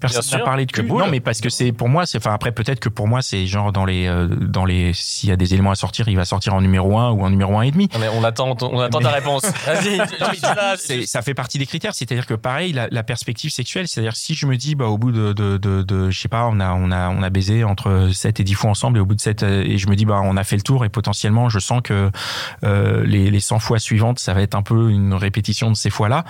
Personne 0.00 0.38
n'a 0.38 0.44
parlé 0.44 0.66
de 0.66 0.72
cul. 0.72 0.82
Non, 1.04 1.08
mais 1.10 1.20
parce 1.20 1.40
que 1.40 1.48
c'est 1.50 1.72
pour 1.72 1.88
moi, 1.88 2.06
c'est 2.06 2.18
enfin 2.18 2.34
après 2.34 2.52
peut-être 2.52 2.80
que 2.80 2.88
pour 2.88 3.08
moi 3.08 3.22
c'est 3.22 3.46
genre 3.46 3.72
dans 3.72 3.84
les 3.84 4.06
euh, 4.06 4.26
dans 4.28 4.64
les 4.64 4.92
s'il 4.94 5.28
y 5.28 5.32
a 5.32 5.36
des 5.36 5.54
éléments 5.54 5.70
à 5.70 5.74
sortir, 5.74 6.08
il 6.08 6.16
va 6.16 6.24
sortir 6.24 6.54
en 6.54 6.60
numéro 6.60 6.98
1 6.98 7.10
ou 7.10 7.22
en 7.22 7.30
numéro 7.30 7.56
un 7.58 7.62
et 7.62 7.70
demi. 7.70 7.88
Mais 8.00 8.08
on 8.14 8.24
attend, 8.24 8.56
on 8.62 8.80
attend 8.80 9.00
ta 9.00 9.10
réponse. 9.10 9.42
Vas-y, 9.66 9.98
ça 11.06 11.22
fait 11.22 11.34
partie 11.34 11.58
des 11.58 11.66
critères. 11.66 11.94
C'est-à-dire 11.94 12.26
que 12.26 12.34
pareil, 12.34 12.72
la, 12.72 12.88
la 12.90 13.02
perspective 13.02 13.50
sexuelle, 13.50 13.88
c'est-à-dire 13.88 14.16
si 14.16 14.34
je 14.34 14.46
me 14.46 14.56
dis, 14.56 14.74
bah, 14.74 14.86
au 14.86 14.98
bout 14.98 15.12
de, 15.12 15.32
de, 15.32 15.56
de, 15.56 15.82
de- 15.82 16.10
je 16.10 16.18
sais 16.20 16.28
pas, 16.28 16.46
on 16.50 16.60
a, 16.60 16.72
on 16.72 16.90
a, 16.90 17.08
on 17.10 17.22
a 17.22 17.30
baisé 17.30 17.64
entre 17.64 18.10
7 18.12 18.40
et 18.40 18.44
10 18.44 18.54
fois 18.54 18.70
ensemble 18.70 18.98
et 18.98 19.00
au 19.00 19.06
bout 19.06 19.14
de 19.14 19.20
7, 19.20 19.42
euh, 19.42 19.62
et 19.64 19.78
je 19.78 19.88
me 19.88 19.96
dis, 19.96 20.04
bah, 20.04 20.20
on 20.22 20.36
a 20.36 20.44
fait 20.44 20.56
le 20.56 20.62
tour 20.62 20.84
et 20.84 20.88
potentiellement, 20.88 21.48
je 21.48 21.58
sens 21.58 21.80
que 21.82 22.10
euh, 22.64 23.04
les, 23.06 23.30
les 23.30 23.40
100 23.40 23.58
fois 23.58 23.78
suivantes, 23.78 24.18
ça 24.18 24.34
va 24.34 24.42
être 24.42 24.54
un 24.54 24.62
peu 24.62 24.90
une 24.90 25.14
répétition 25.14 25.70
de 25.70 25.76
ces 25.76 25.90
fois-là. 25.90 26.24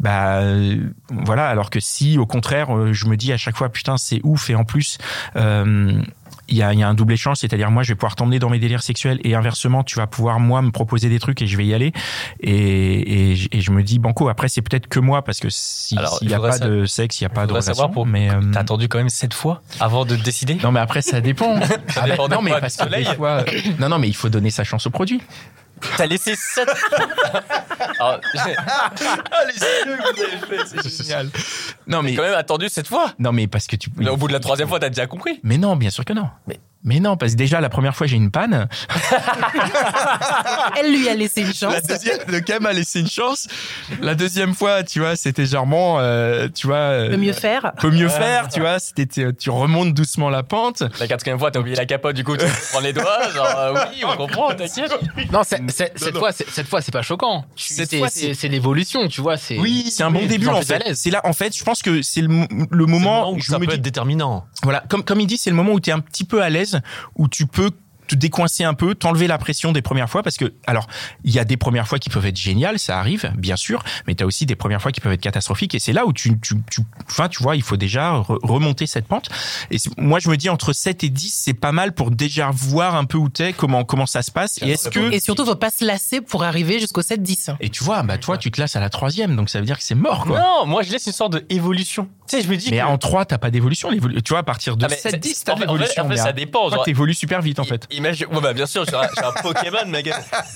Bah, 0.00 0.36
euh, 0.38 0.76
voilà. 1.10 1.48
Alors 1.48 1.70
que 1.70 1.80
si, 1.80 2.18
au 2.18 2.26
contraire, 2.26 2.68
euh, 2.78 2.92
je 2.92 3.06
me 3.06 3.16
dis 3.16 3.32
à 3.32 3.36
chaque 3.36 3.56
fois, 3.56 3.68
putain, 3.68 3.96
c'est 3.96 4.20
ouf. 4.24 4.50
Et 4.50 4.54
en 4.54 4.64
plus, 4.64 4.98
euh, 5.36 6.00
il 6.50 6.56
y 6.56 6.62
a, 6.62 6.72
il 6.72 6.78
y 6.78 6.82
a 6.82 6.88
un 6.88 6.94
double 6.94 7.12
échange, 7.12 7.36
c'est-à-dire 7.36 7.70
moi 7.70 7.82
je 7.82 7.90
vais 7.90 7.94
pouvoir 7.94 8.16
t'emmener 8.16 8.38
dans 8.38 8.48
mes 8.48 8.58
délires 8.58 8.82
sexuels 8.82 9.20
et 9.22 9.34
inversement 9.34 9.84
tu 9.84 9.96
vas 9.98 10.06
pouvoir 10.06 10.40
moi 10.40 10.62
me 10.62 10.70
proposer 10.70 11.10
des 11.10 11.18
trucs 11.18 11.42
et 11.42 11.46
je 11.46 11.56
vais 11.58 11.66
y 11.66 11.74
aller. 11.74 11.92
Et, 12.40 13.32
et, 13.32 13.36
je- 13.36 13.48
et 13.52 13.60
je 13.60 13.70
me 13.70 13.82
dis 13.82 13.98
banco 13.98 14.30
après 14.30 14.48
c'est 14.48 14.62
peut-être 14.62 14.86
que 14.86 14.98
moi 14.98 15.22
parce 15.22 15.40
que 15.40 15.48
s'il 15.50 16.00
il 16.22 16.28
n'y 16.28 16.32
a 16.34 16.40
pas 16.40 16.58
de 16.58 16.86
sexe 16.86 17.20
il 17.20 17.24
n'y 17.24 17.26
a 17.26 17.28
pas 17.34 17.46
de 17.46 17.52
relation 17.52 17.74
savoir 17.74 17.90
pour- 17.90 18.06
mais 18.06 18.30
euh, 18.30 18.40
T'as 18.52 18.60
attendu 18.60 18.88
quand 18.88 18.96
même 18.96 19.10
sept 19.10 19.34
fois 19.34 19.60
avant 19.78 20.06
de 20.06 20.16
décider. 20.16 20.54
Non 20.62 20.72
mais 20.72 20.80
après 20.80 21.02
ça 21.02 21.20
dépend. 21.20 21.54
Ah 21.96 22.08
dépend 22.08 22.28
de 22.28 22.34
non 22.34 22.40
mais 22.40 22.52
parce 22.60 22.76
que 22.78 22.88
des 22.88 23.04
fois 23.14 23.44
non 23.78 23.90
non 23.90 23.98
mais 23.98 24.08
il 24.08 24.16
faut 24.16 24.30
donner 24.30 24.50
sa 24.50 24.64
chance 24.64 24.86
au 24.86 24.90
produit 24.90 25.20
T'as 25.96 26.06
laissé 26.06 26.34
sept. 26.34 26.68
Alors, 27.98 28.20
j'ai 28.34 28.54
ah 28.58 28.92
les 29.46 29.54
yeux 29.54 29.96
que 29.96 30.14
vous 30.14 30.22
avez 30.22 30.64
fait 30.66 30.80
c'est 30.80 31.04
génial 31.04 31.30
non 31.86 32.02
mais 32.02 32.14
quand 32.14 32.22
même 32.22 32.34
attendu 32.34 32.68
cette 32.68 32.88
fois. 32.88 33.12
non 33.18 33.32
mais 33.32 33.46
parce 33.46 33.66
que 33.66 33.76
tu 33.76 33.90
Mais 33.96 34.10
au 34.10 34.16
bout 34.16 34.28
de 34.28 34.32
la 34.32 34.40
troisième 34.40 34.68
fois, 34.68 34.78
t'as 34.78 34.88
déjà 34.88 35.06
compris. 35.06 35.40
mais 35.42 35.58
non 35.58 35.76
bien 35.76 35.90
sûr 35.90 36.04
que 36.04 36.12
non 36.12 36.28
mais 36.46 36.60
mais 36.88 37.00
non 37.00 37.16
parce 37.16 37.32
que 37.32 37.36
déjà 37.36 37.60
la 37.60 37.68
première 37.68 37.94
fois 37.94 38.06
j'ai 38.06 38.16
une 38.16 38.30
panne 38.30 38.66
Elle 40.78 40.92
lui 40.96 41.08
a 41.08 41.14
laissé 41.14 41.42
une 41.42 41.52
chance. 41.54 41.72
La 41.74 41.80
deuxième, 41.80 42.18
le 42.28 42.40
Cam 42.40 42.64
a 42.66 42.72
laissé 42.72 43.00
une 43.00 43.08
chance. 43.08 43.46
La 44.00 44.14
deuxième 44.14 44.54
fois, 44.54 44.82
tu 44.82 45.00
vois, 45.00 45.16
c'était 45.16 45.44
bon, 45.66 45.98
euh, 45.98 46.48
tu 46.54 46.66
vois, 46.66 46.76
euh, 46.76 47.10
Peut 47.10 47.16
mieux 47.16 47.32
faire. 47.32 47.72
peut 47.80 47.90
mieux 47.90 48.08
faire, 48.08 48.48
tu 48.48 48.60
vois. 48.60 48.78
C'était, 48.78 49.06
tu- 49.06 49.34
tu 49.34 49.50
remontes 49.50 49.92
doucement 49.94 50.30
la 50.30 50.42
pente. 50.42 50.82
La 51.00 51.06
quatrième 51.08 51.38
fois, 51.38 51.50
t'as 51.50 51.60
oublié 51.60 51.76
la 51.76 51.86
capote, 51.86 52.14
du 52.16 52.24
coup, 52.24 52.36
tu 52.36 52.46
prends 52.72 52.80
les 52.80 52.92
doigts. 52.92 53.30
Genre, 53.34 53.46
euh, 53.58 53.74
oui, 53.92 54.02
on 54.06 54.16
comprend, 54.16 54.48
t'inquiète. 54.54 54.92
Non, 55.32 55.42
c'est- 55.44 55.60
c'est- 55.70 55.92
cette 55.96 56.16
fois, 56.16 56.32
c'est- 56.32 56.48
cette 56.50 56.66
fois, 56.68 56.80
c'est 56.80 56.92
pas 56.92 57.02
choquant. 57.02 57.44
Cette 57.56 57.90
C'est- 57.90 57.98
fois, 57.98 58.08
c'est 58.08 58.20
c'est- 58.28 58.34
c'est 58.34 58.48
l'évolution, 58.48 59.08
tu 59.08 59.20
vois. 59.20 59.36
C'est 59.36 59.58
Oui, 59.58 59.86
c'est 59.90 60.02
un 60.02 60.10
bon 60.10 60.20
oui, 60.20 60.26
début 60.26 60.48
en 60.48 60.62
fait. 60.62 60.78
l'aise. 60.86 60.98
C'est 60.98 61.10
là, 61.10 61.20
en 61.24 61.32
fait, 61.32 61.56
je 61.56 61.64
pense 61.64 61.82
que 61.82 62.02
c'est 62.02 62.20
le, 62.22 62.28
mo- 62.28 62.46
le 62.70 62.86
moment 62.86 63.32
où 63.32 63.40
ça 63.40 63.54
me 63.58 63.60
peut 63.64 63.66
dis, 63.72 63.74
être 63.76 63.82
déterminant. 63.82 64.46
voilà, 64.62 64.84
comme 64.88 65.02
comme 65.04 65.20
il 65.20 65.26
dit, 65.26 65.38
c'est 65.38 65.50
le 65.50 65.56
moment 65.56 65.72
où 65.72 65.80
tu 65.80 65.90
es 65.90 65.92
un 65.92 66.00
petit 66.00 66.24
peu 66.24 66.42
à 66.42 66.50
l'aise, 66.50 66.77
où 67.16 67.28
tu 67.28 67.46
peux 67.46 67.70
te 68.06 68.14
décoincer 68.14 68.64
un 68.64 68.72
peu, 68.72 68.94
t'enlever 68.94 69.26
la 69.26 69.36
pression 69.36 69.70
des 69.70 69.82
premières 69.82 70.08
fois 70.08 70.22
parce 70.22 70.38
que 70.38 70.54
alors 70.66 70.86
il 71.24 71.30
y 71.30 71.38
a 71.38 71.44
des 71.44 71.58
premières 71.58 71.86
fois 71.86 71.98
qui 71.98 72.08
peuvent 72.08 72.24
être 72.24 72.38
géniales, 72.38 72.78
ça 72.78 72.98
arrive 72.98 73.30
bien 73.36 73.56
sûr, 73.56 73.84
mais 74.06 74.14
tu 74.14 74.22
as 74.24 74.26
aussi 74.26 74.46
des 74.46 74.56
premières 74.56 74.80
fois 74.80 74.92
qui 74.92 75.02
peuvent 75.02 75.12
être 75.12 75.20
catastrophiques 75.20 75.74
et 75.74 75.78
c'est 75.78 75.92
là 75.92 76.06
où 76.06 76.14
tu 76.14 76.40
tu 76.40 76.54
tu 76.70 76.80
enfin 77.06 77.28
tu 77.28 77.42
vois, 77.42 77.54
il 77.54 77.60
faut 77.62 77.76
déjà 77.76 78.12
re- 78.14 78.38
remonter 78.42 78.86
cette 78.86 79.06
pente 79.06 79.28
et 79.70 79.76
moi 79.98 80.20
je 80.20 80.30
me 80.30 80.38
dis 80.38 80.48
entre 80.48 80.72
7 80.72 81.04
et 81.04 81.10
10, 81.10 81.28
c'est 81.34 81.52
pas 81.52 81.70
mal 81.72 81.92
pour 81.92 82.10
déjà 82.10 82.50
voir 82.50 82.94
un 82.94 83.04
peu 83.04 83.18
où 83.18 83.28
t'es, 83.28 83.52
comment 83.52 83.84
comment 83.84 84.06
ça 84.06 84.22
se 84.22 84.30
passe 84.30 84.58
et 84.62 84.70
est-ce 84.70 84.88
que 84.88 85.12
Et 85.12 85.20
surtout, 85.20 85.44
faut 85.44 85.54
pas 85.54 85.70
se 85.70 85.84
lasser 85.84 86.22
pour 86.22 86.44
arriver 86.44 86.80
jusqu'au 86.80 87.02
7-10. 87.02 87.56
et 87.60 87.68
tu 87.68 87.84
vois, 87.84 88.02
bah 88.04 88.16
toi 88.16 88.38
tu 88.38 88.50
te 88.50 88.58
lasses 88.58 88.74
à 88.76 88.80
la 88.80 88.88
troisième, 88.88 89.36
donc 89.36 89.50
ça 89.50 89.60
veut 89.60 89.66
dire 89.66 89.76
que 89.76 89.84
c'est 89.84 89.94
mort 89.94 90.24
quoi. 90.24 90.40
Non, 90.40 90.64
moi, 90.64 90.82
je 90.82 90.90
laisse 90.92 91.06
une 91.06 91.12
sorte 91.12 91.36
d'évolution. 91.46 92.08
Tu 92.28 92.36
sais, 92.36 92.42
je 92.42 92.48
me 92.48 92.56
dis 92.56 92.70
Mais 92.70 92.78
que. 92.78 92.84
en 92.84 92.98
3, 92.98 93.24
t'as 93.24 93.38
pas 93.38 93.50
d'évolution. 93.50 93.90
Tu 93.90 93.98
vois, 94.30 94.38
à 94.40 94.42
partir 94.42 94.76
de 94.76 94.84
Ah, 94.84 94.88
mais 94.90 94.96
7, 94.96 95.12
c'est- 95.12 95.18
10, 95.18 95.44
t'as 95.44 95.54
l'évolution. 95.54 96.02
En 96.04 96.08
fait, 96.08 96.14
mais 96.14 96.16
ça 96.16 96.32
dépend. 96.32 96.68
Genre, 96.68 96.84
t'évolues 96.84 97.14
super 97.14 97.40
vite, 97.42 97.58
en 97.58 97.64
fait. 97.64 97.86
Imagine, 97.90 98.26
ouais, 98.28 98.40
bah, 98.40 98.52
bien 98.52 98.66
sûr, 98.66 98.84
suis 98.86 98.94
un, 98.94 99.00
un 99.02 99.32
Pokémon, 99.42 99.86
mec. 99.86 100.06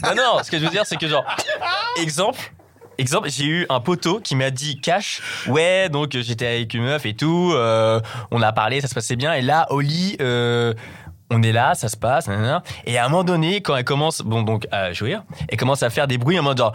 Non, 0.04 0.14
non, 0.14 0.42
ce 0.42 0.50
que 0.50 0.58
je 0.58 0.64
veux 0.64 0.70
dire, 0.70 0.82
c'est 0.84 0.96
que, 0.96 1.08
genre, 1.08 1.24
exemple, 2.00 2.52
exemple, 2.98 3.30
j'ai 3.30 3.44
eu 3.46 3.66
un 3.68 3.80
poteau 3.80 4.20
qui 4.20 4.36
m'a 4.36 4.50
dit 4.50 4.80
cash, 4.80 5.22
ouais, 5.48 5.88
donc 5.88 6.14
euh, 6.14 6.22
j'étais 6.22 6.46
avec 6.46 6.74
une 6.74 6.82
meuf 6.84 7.06
et 7.06 7.14
tout, 7.14 7.52
euh, 7.54 8.00
on 8.30 8.42
a 8.42 8.52
parlé, 8.52 8.80
ça 8.80 8.88
se 8.88 8.94
passait 8.94 9.16
bien, 9.16 9.32
et 9.32 9.42
là, 9.42 9.66
lit, 9.80 10.16
euh, 10.20 10.74
on 11.30 11.42
est 11.42 11.52
là, 11.52 11.74
ça 11.74 11.88
se 11.88 11.96
passe, 11.96 12.28
nanana. 12.28 12.62
et 12.84 12.98
à 12.98 13.06
un 13.06 13.08
moment 13.08 13.24
donné, 13.24 13.62
quand 13.62 13.74
elle 13.76 13.84
commence, 13.84 14.20
bon, 14.20 14.42
donc, 14.42 14.66
à 14.70 14.92
jouir, 14.92 15.24
elle 15.48 15.56
commence 15.56 15.82
à 15.82 15.90
faire 15.90 16.06
des 16.06 16.18
bruits 16.18 16.38
en 16.38 16.42
mode 16.42 16.58
genre, 16.58 16.72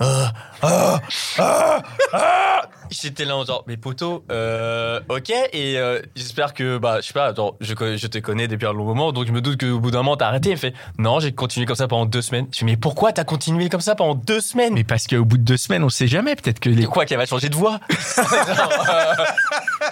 ah, 0.00 0.32
ah, 0.62 1.00
ah, 1.38 1.82
ah. 2.12 2.62
J'étais 2.90 3.24
là 3.24 3.36
en 3.36 3.44
genre, 3.44 3.64
mais 3.66 3.76
poteau, 3.76 4.24
euh, 4.30 5.00
ok, 5.08 5.30
et 5.52 5.78
euh, 5.78 6.00
j'espère 6.16 6.54
que, 6.54 6.78
bah, 6.78 7.00
je 7.00 7.06
sais 7.08 7.12
pas, 7.12 7.26
attends, 7.26 7.56
je, 7.60 7.74
je 7.96 8.06
te 8.06 8.18
connais 8.18 8.46
depuis 8.48 8.66
un 8.66 8.72
long 8.72 8.84
moment, 8.84 9.12
donc 9.12 9.26
je 9.26 9.32
me 9.32 9.40
doute 9.40 9.60
qu'au 9.60 9.78
bout 9.78 9.90
d'un 9.90 9.98
moment, 9.98 10.16
t'as 10.16 10.28
arrêté. 10.28 10.50
Il 10.50 10.52
me 10.52 10.58
fait, 10.58 10.74
non, 10.98 11.18
j'ai 11.20 11.32
continué 11.32 11.66
comme 11.66 11.76
ça 11.76 11.88
pendant 11.88 12.06
deux 12.06 12.22
semaines. 12.22 12.46
Je 12.52 12.58
fais, 12.58 12.64
mais 12.64 12.76
pourquoi 12.76 13.12
t'as 13.12 13.24
continué 13.24 13.68
comme 13.68 13.80
ça 13.80 13.94
pendant 13.94 14.14
deux 14.14 14.40
semaines? 14.40 14.74
Mais 14.74 14.84
parce 14.84 15.06
qu'au 15.06 15.24
bout 15.24 15.38
de 15.38 15.42
deux 15.42 15.56
semaines, 15.56 15.82
on 15.84 15.88
sait 15.88 16.06
jamais. 16.06 16.36
Peut-être 16.36 16.60
que 16.60 16.68
les. 16.70 16.84
Quoi, 16.84 17.06
qu'elle 17.06 17.18
va 17.18 17.26
changer 17.26 17.48
de 17.48 17.56
voix? 17.56 17.80
Genre, 17.88 18.26
euh, 18.90 19.14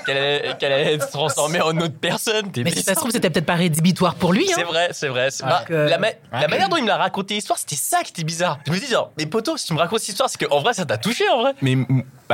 Qu'elle 0.07 0.17
allait, 0.17 0.57
allait 0.63 1.01
se 1.01 1.11
transformer 1.11 1.61
en 1.61 1.77
autre 1.79 1.95
personne 2.01 2.47
Mais 2.57 2.71
si 2.71 2.77
bizarre. 2.77 2.85
ça 2.85 2.95
se 2.95 2.99
trouve, 3.01 3.11
c'était 3.11 3.31
peut-être 3.31 3.47
pas 3.47 3.55
rédhibitoire 3.55 4.15
pour 4.15 4.33
lui. 4.33 4.47
C'est 4.49 4.63
Hein. 4.63 4.67
vrai, 4.69 4.89
c'est 4.93 5.09
vrai. 5.09 5.31
c'est- 5.31 5.43
Parce 5.43 5.61
bah, 5.63 5.65
que- 5.69 5.75
la, 5.75 5.99
ma- 5.99 6.09
la 6.33 6.41
Ouais. 6.41 6.49
manière 6.49 6.69
dont 6.69 6.77
il 6.77 6.83
me 6.83 6.89
l'a 6.89 6.97
raconté 6.97 7.35
l'histoire, 7.35 7.59
c'était 7.59 7.77
ça 7.77 8.03
qui 8.03 8.11
était 8.11 8.25
bizarre. 8.25 8.59
Je 8.67 8.73
me 8.73 8.79
dis 8.79 8.87
genre, 8.87 9.13
mais 9.19 9.27
poteau, 9.27 9.57
si 9.57 9.67
tu 9.67 9.75
me 9.75 9.79
racontes 9.79 10.01
cette 10.01 10.11
histoire, 10.11 10.29
c'est 10.29 10.43
qu'en 10.45 10.61
vrai, 10.61 10.73
ça 10.75 10.85
t'a 10.85 10.97
touché 10.99 11.29
en 11.29 11.41
vrai. 11.43 11.53
Mais 11.63 11.77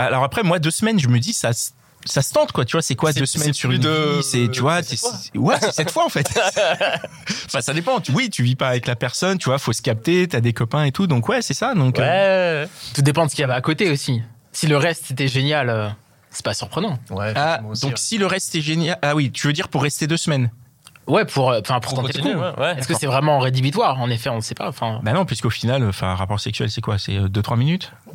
bah, 0.01 0.07
alors 0.07 0.25
après, 0.25 0.43
moi, 0.43 0.59
deux 0.59 0.71
semaines, 0.71 0.99
je 0.99 1.09
me 1.09 1.19
dis, 1.19 1.33
ça, 1.33 1.53
se- 1.53 1.71
ça 2.05 2.23
se 2.23 2.33
tente, 2.33 2.53
quoi. 2.53 2.65
Tu 2.65 2.73
vois, 2.73 2.83
c'est 2.83 2.95
quoi 2.95 3.13
deux 3.13 3.27
semaines 3.27 3.53
sur 3.53 3.71
une 3.73 3.81
de- 3.81 4.17
vie? 4.19 4.23
C'est, 4.23 4.49
tu 4.51 4.61
vois, 4.61 4.83
c'est 4.83 4.99
ouais, 5.37 5.57
c'est 5.61 5.73
cette 5.73 5.91
fois 5.91 6.05
en 6.05 6.09
fait. 6.09 6.29
enfin, 7.47 7.61
ça 7.61 7.75
dépend. 7.75 8.01
Oui, 8.15 8.31
tu 8.31 8.43
vis 8.43 8.57
pas 8.57 8.69
avec 8.69 8.87
la 8.87 8.97
personne, 8.97 9.39
tu 9.39 9.47
vois, 9.49 9.59
faut 9.59 9.73
se 9.73 9.83
capter, 9.83 10.27
t'as 10.29 10.41
des 10.41 10.53
copains 10.53 10.85
et 10.85 10.93
tout. 10.93 11.07
Donc 11.07 11.29
ouais, 11.29 11.43
c'est 11.43 11.55
ça. 11.55 11.75
Donc 11.75 11.99
euh, 11.99 12.63
Ouais. 12.65 12.69
Tout 12.95 13.03
dépend 13.03 13.25
de 13.27 13.31
ce 13.31 13.35
qu'il 13.35 13.43
y 13.43 13.45
avait 13.45 13.55
à 13.55 13.61
côté 13.61 13.91
aussi. 13.91 14.23
Si 14.53 14.67
le 14.67 14.77
reste 14.77 15.07
c'était 15.07 15.29
génial, 15.29 15.69
euh, 15.71 15.89
c'est 16.31 16.45
pas 16.45 16.55
surprenant. 16.55 16.99
Ouais, 17.11 17.33
ah, 17.37 17.61
donc 17.83 17.99
si 17.99 18.19
le 18.19 18.27
reste 18.27 18.55
est 18.55 18.61
génial, 18.61 18.99
ah 19.03 19.15
oui, 19.15 19.31
tu 19.31 19.47
veux 19.47 19.53
dire 19.53 19.69
pour 19.69 19.83
rester 19.83 20.07
deux 20.07 20.17
semaines? 20.17 20.51
Ouais, 21.09 21.25
pour, 21.25 21.51
euh, 21.51 21.61
enfin, 21.61 21.81
pour, 21.81 21.95
Pour 21.95 22.03
tenter 22.03 22.19
le 22.19 22.23
continuer, 22.23 22.35
coup. 22.35 22.61
ouais, 22.61 22.67
ouais. 22.67 22.79
Est-ce 22.79 22.87
que 22.87 22.95
c'est 22.95 23.07
vraiment 23.07 23.39
rédhibitoire? 23.39 24.01
En 24.01 24.11
effet, 24.11 24.29
on 24.31 24.37
ne 24.37 24.41
sait 24.41 24.55
pas. 24.55 24.69
Enfin, 24.69 25.01
Bah 25.03 25.13
non, 25.13 25.25
puisqu'au 25.25 25.51
final, 25.51 25.83
enfin, 25.85 26.09
un 26.09 26.15
rapport 26.15 26.39
sexuel, 26.39 26.71
c'est 26.71 26.81
quoi? 26.81 26.99
C'est 26.99 27.17
euh, 27.17 27.29
deux 27.29 27.43
trois 27.43 27.57
minutes? 27.57 27.93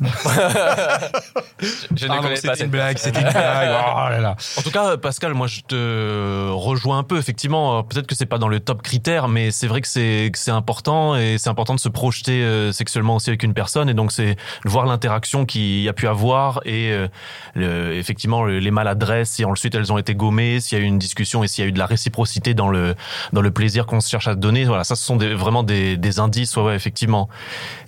Je 1.60 2.04
ne 2.04 2.08
Pardon, 2.08 2.22
connais 2.24 2.34
pas 2.34 2.40
c'était 2.54 2.64
une 2.64 2.70
blague, 2.70 2.98
c'était 2.98 3.20
une 3.20 3.28
blague. 3.30 3.68
Oh 3.70 4.08
là 4.10 4.18
là. 4.20 4.36
En 4.58 4.62
tout 4.62 4.70
cas, 4.70 4.96
Pascal, 4.96 5.34
moi 5.34 5.46
je 5.46 5.60
te 5.60 6.50
rejoins 6.50 6.98
un 6.98 7.02
peu. 7.02 7.16
Effectivement, 7.18 7.78
euh, 7.78 7.82
peut-être 7.82 8.06
que 8.06 8.14
c'est 8.14 8.26
pas 8.26 8.38
dans 8.38 8.48
le 8.48 8.60
top 8.60 8.82
critère, 8.82 9.28
mais 9.28 9.50
c'est 9.50 9.66
vrai 9.66 9.80
que 9.80 9.88
c'est 9.88 10.30
que 10.32 10.38
c'est 10.38 10.50
important 10.50 11.16
et 11.16 11.36
c'est 11.38 11.48
important 11.48 11.74
de 11.74 11.80
se 11.80 11.88
projeter 11.88 12.42
euh, 12.42 12.72
sexuellement 12.72 13.16
aussi 13.16 13.30
avec 13.30 13.42
une 13.42 13.54
personne. 13.54 13.88
Et 13.88 13.94
donc 13.94 14.12
c'est 14.12 14.34
de 14.34 14.68
voir 14.68 14.86
l'interaction 14.86 15.46
qu'il 15.46 15.80
y 15.80 15.88
a 15.88 15.92
pu 15.92 16.06
avoir 16.08 16.60
et 16.64 16.90
euh, 16.92 17.08
le- 17.54 17.94
effectivement 17.94 18.42
le- 18.44 18.58
les 18.58 18.70
maladresses, 18.70 19.30
si 19.30 19.44
ensuite 19.44 19.74
elles 19.74 19.92
ont 19.92 19.98
été 19.98 20.14
gommées, 20.14 20.60
s'il 20.60 20.76
y 20.78 20.80
a 20.80 20.84
eu 20.84 20.86
une 20.86 20.98
discussion 20.98 21.44
et 21.44 21.48
s'il 21.48 21.62
y 21.64 21.66
a 21.66 21.68
eu 21.68 21.72
de 21.72 21.78
la 21.78 21.86
réciprocité 21.86 22.52
dans 22.54 22.68
le 22.68 22.83
dans 23.32 23.40
le 23.40 23.50
plaisir 23.50 23.86
qu'on 23.86 24.00
se 24.00 24.08
cherche 24.08 24.28
à 24.28 24.34
donner. 24.34 24.64
Voilà, 24.64 24.84
ça 24.84 24.96
ce 24.96 25.04
sont 25.04 25.16
des, 25.16 25.34
vraiment 25.34 25.62
des, 25.62 25.96
des 25.96 26.18
indices, 26.18 26.56
ouais, 26.56 26.64
ouais, 26.64 26.76
effectivement. 26.76 27.28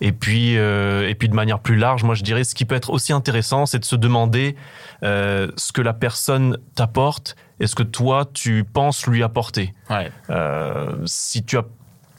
Et 0.01 0.13
puis 0.13 0.57
euh, 0.57 1.09
et 1.09 1.15
puis 1.15 1.29
de 1.29 1.35
manière 1.35 1.61
plus 1.61 1.77
large, 1.77 2.05
moi 2.05 2.15
je 2.15 2.23
dirais 2.23 2.45
ce 2.45 2.55
qui 2.55 2.65
peut 2.65 2.75
être 2.75 2.91
aussi 2.91 3.13
intéressant, 3.13 3.67
c'est 3.67 3.79
de 3.79 3.85
se 3.85 3.97
demander 3.97 4.57
euh, 5.03 5.51
ce 5.57 5.73
que 5.73 5.83
la 5.83 5.93
personne 5.93 6.59
t'apporte 6.75 7.37
et 7.61 7.67
ce 7.67 7.75
que 7.75 7.83
toi 7.83 8.25
tu 8.33 8.65
penses 8.65 9.07
lui 9.07 9.23
apporter. 9.23 9.75
ouais. 9.91 10.11
Euh, 10.31 10.93
si 11.07 11.45
tu 11.45 11.57
as, 11.59 11.65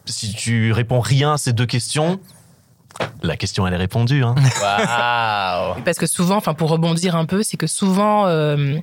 si 0.05 0.33
tu 0.33 0.71
réponds 0.71 0.99
rien 0.99 1.33
à 1.33 1.37
ces 1.37 1.53
deux 1.53 1.65
questions, 1.65 2.19
la 3.23 3.37
question 3.37 3.67
elle 3.67 3.73
est 3.73 3.77
répondue. 3.77 4.23
Hein. 4.23 4.35
Waouh. 4.61 5.81
Parce 5.83 5.97
que 5.97 6.05
souvent, 6.05 6.37
enfin 6.37 6.53
pour 6.53 6.69
rebondir 6.69 7.15
un 7.15 7.25
peu, 7.25 7.43
c'est 7.43 7.57
que 7.57 7.67
souvent, 7.67 8.27
euh, 8.27 8.77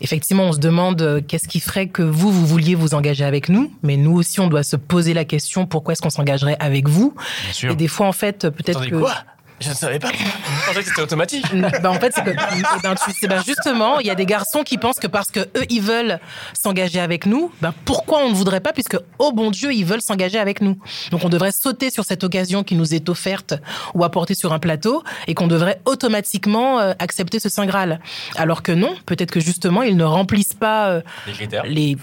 effectivement, 0.00 0.44
on 0.44 0.52
se 0.52 0.58
demande 0.58 1.00
euh, 1.02 1.20
qu'est-ce 1.26 1.48
qui 1.48 1.60
ferait 1.60 1.88
que 1.88 2.02
vous, 2.02 2.30
vous 2.30 2.46
vouliez 2.46 2.74
vous 2.74 2.94
engager 2.94 3.24
avec 3.24 3.48
nous, 3.48 3.72
mais 3.82 3.96
nous 3.96 4.16
aussi, 4.16 4.40
on 4.40 4.48
doit 4.48 4.62
se 4.62 4.76
poser 4.76 5.14
la 5.14 5.24
question 5.24 5.66
pourquoi 5.66 5.92
est-ce 5.92 6.02
qu'on 6.02 6.10
s'engagerait 6.10 6.56
avec 6.60 6.88
vous? 6.88 7.14
Bien 7.44 7.52
sûr. 7.52 7.72
Et 7.72 7.76
des 7.76 7.88
fois, 7.88 8.06
en 8.06 8.12
fait, 8.12 8.48
peut-être 8.48 8.86
que 8.86 8.96
quoi? 8.96 9.14
Je 9.60 9.70
ne 9.70 9.74
savais 9.74 9.98
pas. 9.98 10.10
Je 10.12 10.66
pensais 10.66 10.82
que 10.82 10.88
c'était 10.88 11.02
automatique. 11.02 11.44
bah, 11.82 11.90
en 11.90 11.94
fait, 11.94 12.12
c'est 12.14 12.22
que 12.22 12.30
eh 12.30 12.82
ben, 12.82 12.94
tu 12.94 13.12
sais, 13.12 13.26
ben, 13.26 13.42
justement, 13.44 13.98
il 13.98 14.06
y 14.06 14.10
a 14.10 14.14
des 14.14 14.26
garçons 14.26 14.62
qui 14.62 14.78
pensent 14.78 15.00
que 15.00 15.06
parce 15.06 15.30
que 15.30 15.40
eux 15.40 15.64
ils 15.68 15.82
veulent 15.82 16.20
s'engager 16.54 17.00
avec 17.00 17.26
nous, 17.26 17.52
ben 17.60 17.74
pourquoi 17.84 18.20
on 18.20 18.28
ne 18.30 18.34
voudrait 18.34 18.60
pas 18.60 18.72
puisque 18.72 18.96
oh 19.18 19.32
bon 19.32 19.50
Dieu 19.50 19.72
ils 19.72 19.84
veulent 19.84 20.02
s'engager 20.02 20.38
avec 20.38 20.60
nous. 20.60 20.78
Donc 21.10 21.24
on 21.24 21.28
devrait 21.28 21.52
sauter 21.52 21.90
sur 21.90 22.04
cette 22.04 22.22
occasion 22.24 22.62
qui 22.62 22.74
nous 22.76 22.94
est 22.94 23.08
offerte 23.08 23.54
ou 23.94 24.04
apportée 24.04 24.34
sur 24.34 24.52
un 24.52 24.58
plateau 24.58 25.02
et 25.26 25.34
qu'on 25.34 25.48
devrait 25.48 25.80
automatiquement 25.86 26.78
euh, 26.80 26.92
accepter 26.98 27.40
ce 27.40 27.48
saint 27.48 27.66
graal. 27.66 28.00
Alors 28.36 28.62
que 28.62 28.72
non, 28.72 28.94
peut-être 29.06 29.30
que 29.30 29.40
justement 29.40 29.82
ils 29.82 29.96
ne 29.96 30.04
remplissent 30.04 30.54
pas 30.54 30.90
euh, 30.90 31.00
Les 31.26 31.32
critères. 31.32 31.64
les 31.64 31.96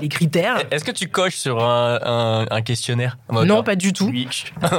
les 0.00 0.08
critères. 0.08 0.62
Est-ce 0.70 0.84
que 0.84 0.90
tu 0.90 1.08
coches 1.08 1.36
sur 1.36 1.62
un, 1.64 1.98
un- 2.04 2.46
un 2.50 2.62
questionnaire? 2.62 3.18
Non, 3.44 3.62
pas 3.62 3.76
du 3.76 3.92
tout. 3.92 4.10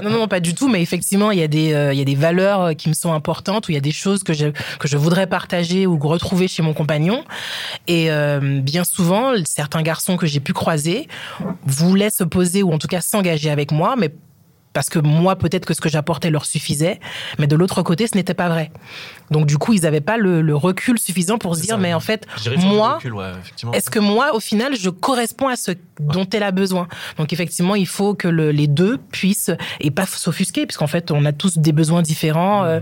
Non, 0.04 0.10
non, 0.10 0.28
pas 0.28 0.40
du 0.40 0.54
tout, 0.54 0.68
mais 0.70 0.82
effectivement, 0.82 1.32
il 1.32 1.40
y 1.40 1.44
a 1.44 1.48
des, 1.48 1.74
euh, 1.74 1.94
il 1.94 2.00
y 2.00 2.02
a 2.02 2.06
des 2.06 2.16
valeurs 2.16 2.62
euh, 2.62 2.74
qui 2.74 2.90
me 2.90 2.94
sont 2.94 3.14
importantes, 3.14 3.68
ou 3.68 3.72
il 3.72 3.76
y 3.76 3.78
a 3.78 3.82
des 3.82 3.92
choses 3.92 4.24
que 4.24 4.34
je, 4.34 4.48
que 4.80 4.88
je 4.88 4.98
voudrais 4.98 5.28
partager 5.28 5.88
ou 5.88 5.98
retrouver 6.00 6.48
chez 6.48 6.62
mon 6.64 6.74
compagnon. 6.74 7.24
Et 7.88 8.12
euh, 8.12 8.60
bien 8.62 8.84
souvent, 8.84 9.34
certains 9.46 9.82
garçons 9.82 10.18
que 10.18 10.26
j'ai 10.28 10.40
pu 10.40 10.54
croiser 10.54 11.08
voulaient 11.66 12.10
se 12.10 12.24
poser, 12.24 12.64
ou 12.64 12.72
en 12.74 12.78
tout 12.78 12.88
cas 12.88 13.02
s'engager 13.02 13.50
avec 13.50 13.72
moi, 13.72 13.96
mais 13.98 14.12
parce 14.74 14.90
que 14.90 15.00
moi, 15.00 15.36
peut-être 15.36 15.66
que 15.66 15.74
ce 15.74 15.82
que 15.82 15.90
j'apportais 15.90 16.30
leur 16.30 16.46
suffisait, 16.46 17.00
mais 17.40 17.48
de 17.48 17.56
l'autre 17.56 17.82
côté, 17.84 18.08
ce 18.08 18.16
n'était 18.16 18.34
pas 18.34 18.48
vrai. 18.50 18.72
Donc 19.30 19.46
du 19.46 19.58
coup, 19.58 19.74
ils 19.74 19.82
n'avaient 19.82 20.02
pas 20.02 20.18
le, 20.18 20.42
le 20.42 20.56
recul 20.56 20.98
suffisant 21.00 21.38
pour 21.38 21.56
se 21.56 21.62
dire, 21.62 21.76
ça. 21.76 21.82
mais 21.82 21.94
en 21.94 22.00
fait, 22.00 22.26
moi, 22.68 23.00
ouais, 23.04 23.32
est-ce 23.74 23.90
que 23.90 24.00
moi, 24.00 24.34
au 24.36 24.40
final, 24.40 24.76
je 24.76 24.90
corresponds 24.90 25.48
à 25.50 25.56
ce 25.56 25.72
dont 26.00 26.26
elle 26.34 26.44
a 26.44 26.52
besoin? 26.52 26.88
Donc 27.18 27.34
effectivement, 27.34 27.76
il 27.76 27.88
faut 27.88 28.14
que 28.16 28.28
le- 28.28 28.52
les 28.52 28.68
deux 28.68 28.98
puissent 29.12 29.52
et 29.80 29.92
pas 29.92 30.06
s'offusquer, 30.06 30.66
puisqu'en 30.66 30.88
fait, 30.88 31.12
on 31.12 31.26
a 31.26 31.32
tous 31.34 31.58
des 31.58 31.72
besoins 31.74 32.02
différents. 32.02 32.64
euh, 32.64 32.80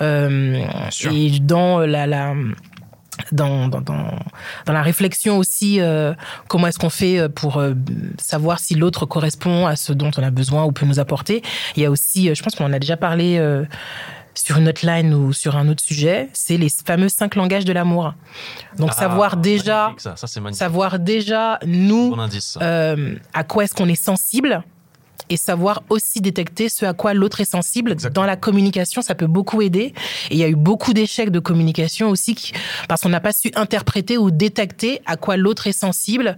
euh, 0.00 0.62
sûr. 0.90 1.12
et 1.12 1.30
dans 1.40 1.78
la, 1.80 2.06
la 2.06 2.34
dans, 3.32 3.68
dans, 3.68 3.80
dans, 3.80 4.72
la 4.72 4.82
réflexion 4.82 5.38
aussi, 5.38 5.80
euh, 5.80 6.14
comment 6.48 6.66
est-ce 6.66 6.78
qu'on 6.78 6.90
fait 6.90 7.28
pour 7.28 7.58
euh, 7.58 7.74
savoir 8.18 8.58
si 8.60 8.74
l'autre 8.74 9.06
correspond 9.06 9.66
à 9.66 9.76
ce 9.76 9.92
dont 9.92 10.10
on 10.16 10.22
a 10.22 10.30
besoin 10.30 10.64
ou 10.64 10.72
peut 10.72 10.86
nous 10.86 11.00
apporter. 11.00 11.42
Il 11.76 11.82
y 11.82 11.86
a 11.86 11.90
aussi, 11.90 12.28
euh, 12.28 12.34
je 12.34 12.42
pense 12.42 12.54
qu'on 12.54 12.64
en 12.64 12.72
a 12.72 12.78
déjà 12.78 12.96
parlé 12.96 13.38
euh, 13.38 13.64
sur 14.34 14.56
une 14.58 14.68
autre 14.68 14.86
line 14.86 15.12
ou 15.14 15.32
sur 15.32 15.56
un 15.56 15.68
autre 15.68 15.82
sujet, 15.82 16.28
c'est 16.32 16.56
les 16.56 16.68
fameux 16.68 17.08
cinq 17.08 17.34
langages 17.34 17.64
de 17.64 17.72
l'amour. 17.72 18.14
Donc 18.78 18.90
Ah, 18.92 18.96
savoir 18.96 19.36
déjà, 19.36 19.92
ça, 19.98 20.16
ça 20.16 20.26
savoir 20.52 20.98
déjà 20.98 21.58
nous 21.66 22.10
Bon 22.10 22.20
indice. 22.20 22.52
ça. 22.52 22.60
euh, 22.62 23.16
à 23.34 23.44
quoi 23.44 23.64
est-ce 23.64 23.74
qu'on 23.74 23.88
est 23.88 24.02
sensible 24.02 24.62
et 25.30 25.36
savoir 25.36 25.82
aussi 25.88 26.20
détecter 26.20 26.68
ce 26.68 26.84
à 26.84 26.92
quoi 26.92 27.14
l'autre 27.14 27.40
est 27.40 27.50
sensible 27.50 27.94
dans 28.12 28.24
la 28.24 28.36
communication, 28.36 29.00
ça 29.00 29.14
peut 29.14 29.28
beaucoup 29.28 29.62
aider. 29.62 29.94
Et 30.30 30.34
il 30.34 30.36
y 30.36 30.44
a 30.44 30.48
eu 30.48 30.56
beaucoup 30.56 30.92
d'échecs 30.92 31.30
de 31.30 31.38
communication 31.38 32.10
aussi 32.10 32.34
qui, 32.34 32.52
parce 32.88 33.00
qu'on 33.00 33.08
n'a 33.08 33.20
pas 33.20 33.32
su 33.32 33.50
interpréter 33.54 34.18
ou 34.18 34.30
détecter 34.30 35.00
à 35.06 35.16
quoi 35.16 35.36
l'autre 35.36 35.68
est 35.68 35.72
sensible. 35.72 36.36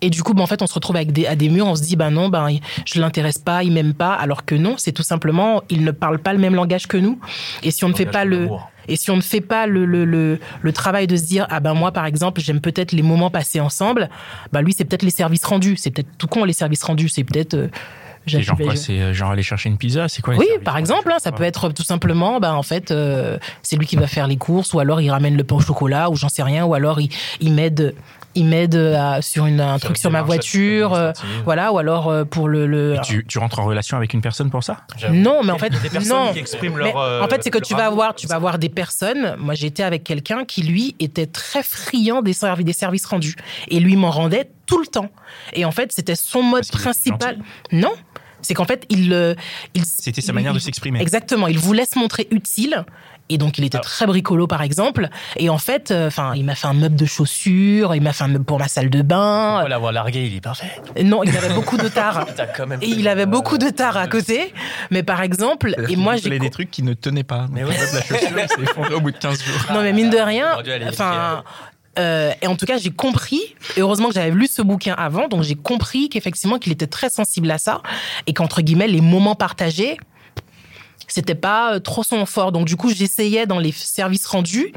Et 0.00 0.08
du 0.08 0.22
coup, 0.22 0.32
ben, 0.32 0.42
en 0.42 0.46
fait, 0.46 0.62
on 0.62 0.66
se 0.66 0.72
retrouve 0.72 0.96
avec 0.96 1.12
des, 1.12 1.26
à 1.26 1.36
des 1.36 1.50
murs, 1.50 1.66
on 1.66 1.74
se 1.74 1.82
dit, 1.82 1.96
ben 1.96 2.10
non, 2.10 2.30
ben, 2.30 2.48
je 2.86 3.00
l'intéresse 3.00 3.38
pas, 3.38 3.64
il 3.64 3.72
m'aime 3.72 3.92
pas, 3.92 4.14
alors 4.14 4.46
que 4.46 4.54
non, 4.54 4.76
c'est 4.78 4.92
tout 4.92 5.02
simplement, 5.02 5.62
il 5.68 5.84
ne 5.84 5.90
parle 5.90 6.18
pas 6.18 6.32
le 6.32 6.38
même 6.38 6.54
langage 6.54 6.86
que 6.86 6.96
nous. 6.96 7.18
Et 7.62 7.70
si 7.70 7.84
on 7.84 7.90
ne 7.90 7.94
fait 7.94 8.06
pas 8.06 8.24
le, 8.24 8.48
et 8.88 8.96
si 8.96 9.10
on 9.10 9.16
ne 9.16 9.20
fait 9.20 9.42
pas 9.42 9.66
le, 9.66 9.84
le, 9.84 10.04
le, 10.04 10.38
le 10.62 10.72
travail 10.72 11.06
de 11.06 11.16
se 11.16 11.24
dire, 11.24 11.46
ah 11.50 11.60
ben 11.60 11.74
moi, 11.74 11.92
par 11.92 12.06
exemple, 12.06 12.40
j'aime 12.40 12.60
peut-être 12.60 12.92
les 12.92 13.02
moments 13.02 13.30
passés 13.30 13.60
ensemble, 13.60 14.08
bah 14.52 14.62
lui, 14.62 14.72
c'est 14.72 14.84
peut-être 14.84 15.02
les 15.02 15.10
services 15.10 15.44
rendus. 15.44 15.76
C'est 15.76 15.90
peut-être 15.90 16.16
tout 16.16 16.26
con, 16.28 16.44
les 16.44 16.52
services 16.52 16.82
rendus. 16.82 17.08
C'est 17.08 17.24
peut-être. 17.24 17.68
Euh, 18.26 18.30
C'est 18.30 18.42
genre 18.42 18.56
quoi 18.58 18.76
C'est 18.76 19.00
euh, 19.00 19.12
genre 19.12 19.30
aller 19.30 19.42
chercher 19.42 19.68
une 19.68 19.78
pizza 19.78 20.08
C'est 20.08 20.22
quoi 20.22 20.34
oui, 20.36 20.46
par 20.64 20.76
exemple, 20.76 21.10
hein, 21.10 21.18
ça 21.18 21.32
peut 21.32 21.42
être 21.44 21.70
tout 21.70 21.82
simplement, 21.82 22.40
bah, 22.40 22.54
en 22.54 22.62
fait, 22.62 22.90
euh, 22.90 23.38
c'est 23.62 23.76
lui 23.76 23.86
qui 23.86 23.96
va 23.96 24.06
faire 24.06 24.26
les 24.26 24.36
courses, 24.36 24.72
ou 24.74 24.80
alors 24.80 25.00
il 25.00 25.10
ramène 25.10 25.36
le 25.36 25.44
pain 25.44 25.56
au 25.56 25.60
chocolat, 25.60 26.10
ou 26.10 26.16
j'en 26.16 26.28
sais 26.28 26.42
rien, 26.42 26.64
ou 26.64 26.74
alors 26.74 27.00
il, 27.00 27.10
il 27.40 27.52
m'aide, 27.52 27.94
il 28.34 28.46
m'aide 28.46 28.76
à- 28.76 29.22
sur 29.22 29.46
une, 29.46 29.60
un 29.60 29.78
truc 29.78 29.96
sur 29.98 30.10
ma 30.10 30.22
voiture, 30.22 30.94
euh, 30.94 31.12
voilà, 31.44 31.72
ou 31.72 31.78
alors 31.78 32.08
euh, 32.08 32.24
pour 32.24 32.48
le. 32.48 32.66
le- 32.66 32.96
tu, 33.02 33.24
tu 33.26 33.38
rentres 33.38 33.58
en 33.58 33.64
relation 33.64 33.96
avec 33.96 34.14
une 34.14 34.20
personne 34.20 34.50
pour 34.50 34.62
ça? 34.62 34.78
Non, 35.10 35.42
mais 35.42 35.50
en 35.52 35.58
fait, 35.58 35.70
Des 35.82 35.90
personnes 35.90 36.16
non. 36.26 36.32
qui 36.32 36.38
expriment 36.38 36.76
Mais 36.78 36.92
leur. 36.92 36.98
euh, 36.98 37.22
en 37.22 37.28
fait, 37.28 37.42
c'est 37.42 37.50
que 37.50 37.58
tu 37.58 37.74
vas 37.74 37.86
avoir, 37.86 38.14
tu 38.14 38.26
vas 38.26 38.36
avoir 38.36 38.58
des 38.58 38.68
personnes. 38.68 39.34
Moi, 39.38 39.54
j'étais 39.54 39.82
avec 39.82 40.04
quelqu'un 40.04 40.44
qui 40.44 40.62
lui 40.62 40.94
était 41.00 41.26
très 41.26 41.62
friand 41.62 42.22
des 42.22 42.32
services, 42.32 42.64
des 42.66 42.72
services 42.72 43.06
rendus, 43.06 43.34
et 43.68 43.80
lui 43.80 43.96
m'en 43.96 44.10
rendait 44.10 44.50
tout 44.66 44.78
le 44.78 44.86
temps. 44.86 45.08
Et 45.52 45.64
en 45.64 45.72
fait, 45.72 45.90
c'était 45.92 46.14
son 46.16 46.42
mode 46.42 46.68
principal. 46.70 47.38
Non, 47.72 47.92
c'est 48.42 48.54
qu'en 48.54 48.64
fait, 48.64 48.84
il, 48.88 49.12
euh, 49.12 49.34
il 49.74 49.84
C'était 49.84 50.20
sa 50.20 50.32
il- 50.32 50.34
manière 50.34 50.54
de 50.54 50.58
s'exprimer. 50.58 51.00
Exactement, 51.00 51.46
il 51.48 51.58
voulait 51.58 51.84
se 51.86 51.98
montrer 51.98 52.26
utile. 52.30 52.84
Et 53.32 53.38
donc, 53.38 53.58
il 53.58 53.64
était 53.64 53.78
Ah. 53.78 53.82
très 53.82 54.06
bricolo, 54.06 54.48
par 54.48 54.60
exemple. 54.60 55.08
Et 55.36 55.50
en 55.50 55.58
fait, 55.58 55.92
euh, 55.92 56.08
enfin, 56.08 56.32
il 56.34 56.44
m'a 56.44 56.56
fait 56.56 56.66
un 56.66 56.72
meuble 56.74 56.96
de 56.96 57.06
chaussures, 57.06 57.94
il 57.94 58.02
m'a 58.02 58.12
fait 58.12 58.24
un 58.24 58.28
meuble 58.28 58.44
pour 58.44 58.58
ma 58.58 58.66
salle 58.66 58.90
de 58.90 59.02
bain. 59.02 59.50
Pourquoi 59.52 59.68
l'avoir 59.68 59.92
largué, 59.92 60.26
il 60.26 60.34
est 60.36 60.40
parfait. 60.40 60.66
Non, 61.04 61.22
il 61.22 61.36
avait 61.36 61.54
beaucoup 61.54 61.76
de 61.76 61.86
tard. 61.86 62.26
Et 62.82 62.88
il 62.88 63.06
avait 63.06 63.26
beaucoup 63.26 63.56
de 63.56 63.70
tard 63.70 63.96
à 63.96 64.08
côté. 64.08 64.52
Mais 64.90 65.04
par 65.04 65.22
exemple, 65.22 65.76
et 65.88 65.94
moi, 65.94 66.16
Il 66.16 66.24
j'ai 66.24 66.38
des 66.40 66.50
trucs 66.50 66.72
qui 66.72 66.82
ne 66.82 66.92
tenaient 66.92 67.22
pas. 67.22 67.46
Mais 67.52 67.62
ouais. 67.62 67.70
la 67.70 68.02
chaussure 68.02 68.18
s'est 68.18 68.62
effondrée 68.62 68.94
au 68.94 69.00
bout 69.00 69.12
de 69.12 69.18
15 69.18 69.40
jours. 69.44 69.60
Non, 69.72 69.82
mais 69.82 69.92
mine 69.92 70.10
de 70.10 70.18
rien, 70.18 70.48
J'aurais 70.50 70.62
dû 70.64 70.72
aller 70.72 70.86
enfin. 70.88 71.44
Euh, 71.98 72.32
et 72.40 72.46
en 72.46 72.56
tout 72.56 72.66
cas, 72.66 72.78
j'ai 72.78 72.90
compris, 72.90 73.40
et 73.76 73.80
heureusement 73.80 74.08
que 74.08 74.14
j'avais 74.14 74.30
lu 74.30 74.46
ce 74.46 74.62
bouquin 74.62 74.94
avant, 74.94 75.28
donc 75.28 75.42
j'ai 75.42 75.56
compris 75.56 76.08
qu'effectivement, 76.08 76.58
qu'il 76.58 76.72
était 76.72 76.86
très 76.86 77.10
sensible 77.10 77.50
à 77.50 77.58
ça, 77.58 77.82
et 78.26 78.32
qu'entre 78.32 78.62
guillemets, 78.62 78.88
les 78.88 79.00
moments 79.00 79.34
partagés, 79.34 79.96
c'était 81.08 81.34
pas 81.34 81.74
euh, 81.74 81.78
trop 81.80 82.04
son 82.04 82.24
fort. 82.24 82.52
Donc 82.52 82.66
du 82.66 82.76
coup, 82.76 82.90
j'essayais 82.90 83.44
dans 83.44 83.58
les 83.58 83.72
services 83.72 84.26
rendus 84.26 84.72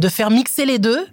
de 0.00 0.08
faire 0.08 0.28
mixer 0.30 0.66
les 0.66 0.80
deux 0.80 1.06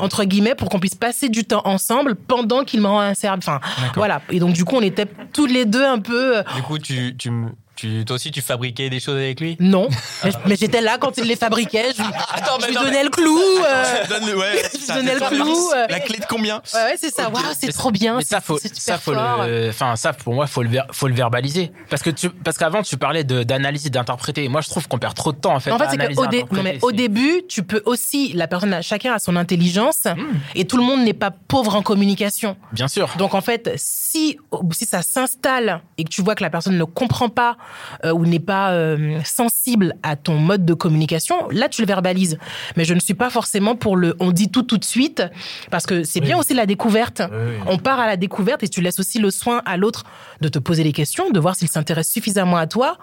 entre 0.00 0.24
guillemets 0.24 0.56
pour 0.56 0.68
qu'on 0.70 0.80
puisse 0.80 0.96
passer 0.96 1.28
du 1.28 1.44
temps 1.44 1.62
ensemble 1.64 2.16
pendant 2.16 2.64
qu'il 2.64 2.80
me 2.80 2.88
rend 2.88 2.98
un 3.00 3.14
service. 3.14 3.46
Enfin, 3.46 3.60
voilà. 3.94 4.20
Et 4.30 4.40
donc 4.40 4.54
du 4.54 4.64
coup, 4.64 4.74
on 4.76 4.80
était 4.82 5.06
tous 5.32 5.46
les 5.46 5.66
deux 5.66 5.84
un 5.84 6.00
peu 6.00 6.38
euh, 6.38 6.42
Du 6.56 6.62
coup, 6.62 6.78
tu, 6.80 7.14
tu, 7.16 7.30
me- 7.30 7.50
tu, 7.78 8.04
toi 8.04 8.16
aussi, 8.16 8.30
tu 8.30 8.40
fabriquais 8.42 8.90
des 8.90 9.00
choses 9.00 9.16
avec 9.16 9.40
lui 9.40 9.56
non, 9.60 9.88
mais, 10.24 10.30
mais 10.46 10.56
j'étais 10.56 10.80
là 10.80 10.98
quand 10.98 11.16
il 11.16 11.24
les 11.24 11.36
fabriquait. 11.36 11.92
Je, 11.96 12.02
lui- 12.02 12.08
Attends, 12.32 12.58
je 12.60 12.66
lui 12.66 12.74
non, 12.74 12.82
donnais 12.82 13.04
le 13.04 13.10
clou. 13.10 13.38
euh, 13.64 13.84
Donne, 14.08 14.34
ouais, 14.36 14.62
Je 14.88 14.92
donnais 14.94 15.14
le 15.14 15.20
clou, 15.20 15.70
euh. 15.74 15.86
La 15.88 16.00
clé 16.00 16.18
de 16.18 16.24
combien 16.28 16.56
Ouais, 16.74 16.82
ouais, 16.82 16.96
c'est 17.00 17.14
ça. 17.14 17.28
Waouh, 17.30 17.42
c'est 17.58 17.72
trop 17.72 17.90
bien. 17.90 18.16
Mais 18.16 18.24
ça, 18.24 18.40
faut, 18.40 18.58
ça, 18.58 18.98
faut 18.98 19.14
fort. 19.14 19.44
le, 19.46 19.68
enfin, 19.70 19.94
ça, 19.96 20.12
pour 20.12 20.34
moi, 20.34 20.46
faut 20.46 20.62
le, 20.62 20.68
ver- 20.68 20.86
faut 20.92 21.08
le 21.08 21.14
verbaliser. 21.14 21.70
Parce 21.90 22.02
que 22.02 22.10
tu, 22.10 22.30
parce 22.30 22.58
qu'avant, 22.58 22.82
tu 22.82 22.96
parlais 22.96 23.24
de, 23.24 23.42
d'analyse 23.44 23.86
et 23.86 23.90
d'interpréter. 23.90 24.48
Moi, 24.48 24.60
je 24.60 24.68
trouve 24.68 24.88
qu'on 24.88 24.98
perd 24.98 25.14
trop 25.14 25.32
de 25.32 25.38
temps, 25.38 25.54
en 25.54 25.60
fait. 25.60 25.70
En 25.70 25.78
c'est 25.78 26.14
qu'au 26.14 26.26
dé- 26.26 26.44
au 26.82 26.92
début, 26.92 27.42
tu 27.48 27.62
peux 27.62 27.82
aussi, 27.86 28.32
la 28.34 28.48
personne, 28.48 28.82
chacun 28.82 29.12
a 29.14 29.18
son 29.18 29.36
intelligence 29.36 30.04
Hmm. 30.04 30.38
et 30.54 30.64
tout 30.64 30.76
le 30.76 30.82
monde 30.82 31.02
n'est 31.04 31.12
pas 31.12 31.30
pauvre 31.30 31.74
en 31.76 31.82
communication. 31.82 32.56
Bien 32.72 32.88
sûr. 32.88 33.08
Donc 33.18 33.34
en 33.34 33.40
fait, 33.40 33.70
si, 33.76 34.38
si 34.72 34.84
ça 34.86 35.02
s'installe 35.02 35.82
et 35.98 36.04
que 36.04 36.08
tu 36.08 36.22
vois 36.22 36.34
que 36.34 36.42
la 36.42 36.50
personne 36.50 36.76
ne 36.78 36.84
comprend 36.84 37.28
pas 37.28 37.56
euh, 38.04 38.12
ou 38.12 38.26
n'est 38.26 38.38
pas 38.38 38.72
euh, 38.72 39.20
sensible 39.24 39.94
à 40.02 40.16
ton 40.16 40.38
mode 40.38 40.64
de 40.64 40.74
communication, 40.74 41.48
là 41.50 41.68
tu 41.68 41.82
le 41.82 41.86
verbalises. 41.86 42.38
Mais 42.76 42.84
je 42.84 42.94
ne 42.94 43.00
suis 43.00 43.14
pas 43.14 43.30
forcément 43.30 43.76
pour 43.76 43.96
le 43.96 44.16
on 44.20 44.32
dit 44.32 44.50
tout 44.50 44.62
tout 44.62 44.78
de 44.78 44.84
suite 44.84 45.22
parce 45.70 45.86
que 45.86 46.04
c'est 46.04 46.20
bien 46.20 46.38
aussi 46.38 46.54
la 46.54 46.66
découverte. 46.66 47.22
On 47.66 47.78
part 47.78 48.00
à 48.00 48.06
la 48.06 48.16
découverte 48.16 48.62
et 48.62 48.68
tu 48.68 48.80
laisses 48.80 49.00
aussi 49.00 49.18
le 49.18 49.30
soin 49.30 49.62
à 49.64 49.76
l'autre 49.76 50.04
de 50.40 50.48
te 50.48 50.58
poser 50.58 50.84
les 50.84 50.92
questions, 50.92 51.30
de 51.30 51.40
voir 51.40 51.56
s'il 51.56 51.68
s'intéresse 51.68 52.10
suffisamment 52.10 52.56
à 52.56 52.66
toi 52.66 52.98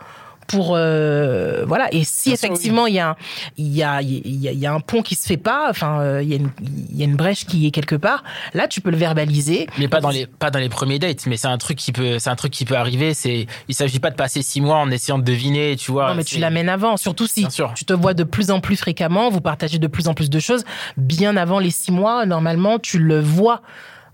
pour 0.47 0.73
euh, 0.75 1.65
voilà 1.65 1.87
et 1.93 2.03
si 2.03 2.29
Bien 2.29 2.33
effectivement 2.35 2.87
il 2.87 2.93
y 2.95 2.99
a 2.99 3.09
un- 3.09 3.15
il 3.57 3.75
y 3.75 3.83
a 3.83 4.01
il 4.01 4.41
y 4.41 4.47
a, 4.47 4.51
il 4.51 4.59
y 4.59 4.65
a 4.65 4.73
un 4.73 4.79
pont 4.79 5.01
qui 5.01 5.15
se 5.15 5.25
fait 5.25 5.37
pas 5.37 5.67
enfin 5.69 5.99
euh, 6.01 6.21
il 6.23 6.29
y 6.29 6.33
a 6.33 6.37
une 6.37 6.49
il 6.91 6.95
y 6.97 7.01
a 7.01 7.05
une 7.05 7.15
brèche 7.15 7.45
qui 7.45 7.65
est 7.67 7.71
quelque 7.71 7.95
part 7.95 8.23
là 8.53 8.67
tu 8.67 8.81
peux 8.81 8.91
le 8.91 8.97
verbaliser 8.97 9.67
Mais 9.77 9.87
pas 9.87 10.01
dans 10.01 10.09
les 10.09 10.27
pas 10.27 10.51
dans 10.51 10.59
les 10.59 10.69
premiers 10.69 10.99
dates, 10.99 11.25
mais 11.27 11.37
c'est 11.37 11.47
un 11.47 11.57
truc 11.57 11.77
qui 11.77 11.91
peut 11.91 12.19
c'est 12.19 12.29
un 12.29 12.35
truc 12.35 12.51
qui 12.53 12.65
peut 12.65 12.75
arriver. 12.75 13.13
C'est 13.13 13.47
il 13.67 13.75
s'agit 13.75 13.99
pas 13.99 14.11
de 14.11 14.15
passer 14.15 14.41
six 14.41 14.61
mois 14.61 14.77
en 14.77 14.89
essayant 14.91 15.17
de 15.17 15.23
deviner, 15.23 15.75
tu 15.75 15.91
vois. 15.91 16.09
Non, 16.09 16.15
mais 16.15 16.23
tu 16.23 16.37
l'amènes 16.39 16.69
avant, 16.69 16.97
surtout 16.97 17.27
si 17.27 17.49
sûr. 17.49 17.73
tu 17.75 17.85
te 17.85 17.93
vois 17.93 18.13
de 18.13 18.23
plus 18.23 18.51
en 18.51 18.59
plus 18.59 18.75
fréquemment, 18.77 19.29
vous 19.29 19.41
partagez 19.41 19.79
de 19.79 19.87
plus 19.87 20.07
en 20.07 20.13
plus 20.13 20.29
de 20.29 20.39
choses. 20.39 20.63
Bien 20.97 21.35
avant 21.37 21.59
les 21.59 21.71
six 21.71 21.91
mois, 21.91 22.25
normalement, 22.25 22.79
tu 22.79 22.99
le 22.99 23.19
vois. 23.19 23.61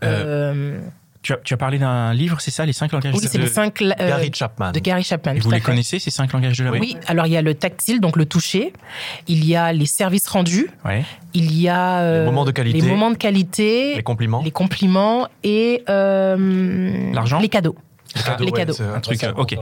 Euh, 0.04 0.80
Tu 1.24 1.34
as, 1.34 1.38
tu 1.38 1.54
as 1.54 1.58
parlé 1.58 1.78
d'un 1.78 2.14
livre, 2.16 2.42
c'est 2.42 2.50
ça, 2.50 2.66
les 2.66 2.74
cinq 2.74 2.92
langages 2.94 3.14
oui, 3.14 3.22
de, 3.22 3.28
c'est 3.28 3.38
les 3.38 3.46
cinq 3.48 3.80
euh, 3.84 3.92
Gary 4.00 4.32
Chapman. 4.34 4.72
de 4.72 4.80
Gary 4.80 5.04
Chapman. 5.04 5.34
Et 5.36 5.40
vous 5.40 5.52
les 5.52 5.58
fait. 5.60 5.64
connaissez, 5.66 6.00
ces 6.00 6.10
cinq 6.10 6.34
langages 6.34 6.58
de 6.58 6.64
l'amour 6.64 6.80
Oui, 6.82 6.98
alors 7.06 7.28
il 7.28 7.34
y 7.34 7.38
a 7.38 7.44
le 7.44 7.54
tactile, 7.54 8.00
donc 8.02 8.16
le 8.16 8.26
toucher. 8.26 8.74
Il 9.28 9.46
y 9.46 9.56
a 9.56 9.72
les 9.72 9.86
services 9.86 10.28
rendus. 10.28 10.72
Ouais. 10.84 11.06
Il 11.36 11.54
y 11.60 11.70
a 11.70 12.00
euh, 12.00 12.20
Les 12.22 12.26
moments 12.26 12.44
de 12.46 12.50
qualité. 12.52 12.82
les 12.82 12.88
moments 12.88 13.12
de 13.12 13.18
qualité, 13.18 13.96
Les 13.96 14.02
compliments. 14.04 14.42
les 14.44 14.50
compliments 14.50 15.28
et 15.44 15.84
euh, 15.90 17.12
L'argent 17.14 17.40
les 17.40 17.50
cadeaux. 17.50 17.76
les 18.40 18.46
ouais, 18.46 18.52
cadeaux. 18.52 18.74
c'est- 18.74 18.84
Un 18.84 19.00
truc, 19.00 19.24
ok. 19.38 19.56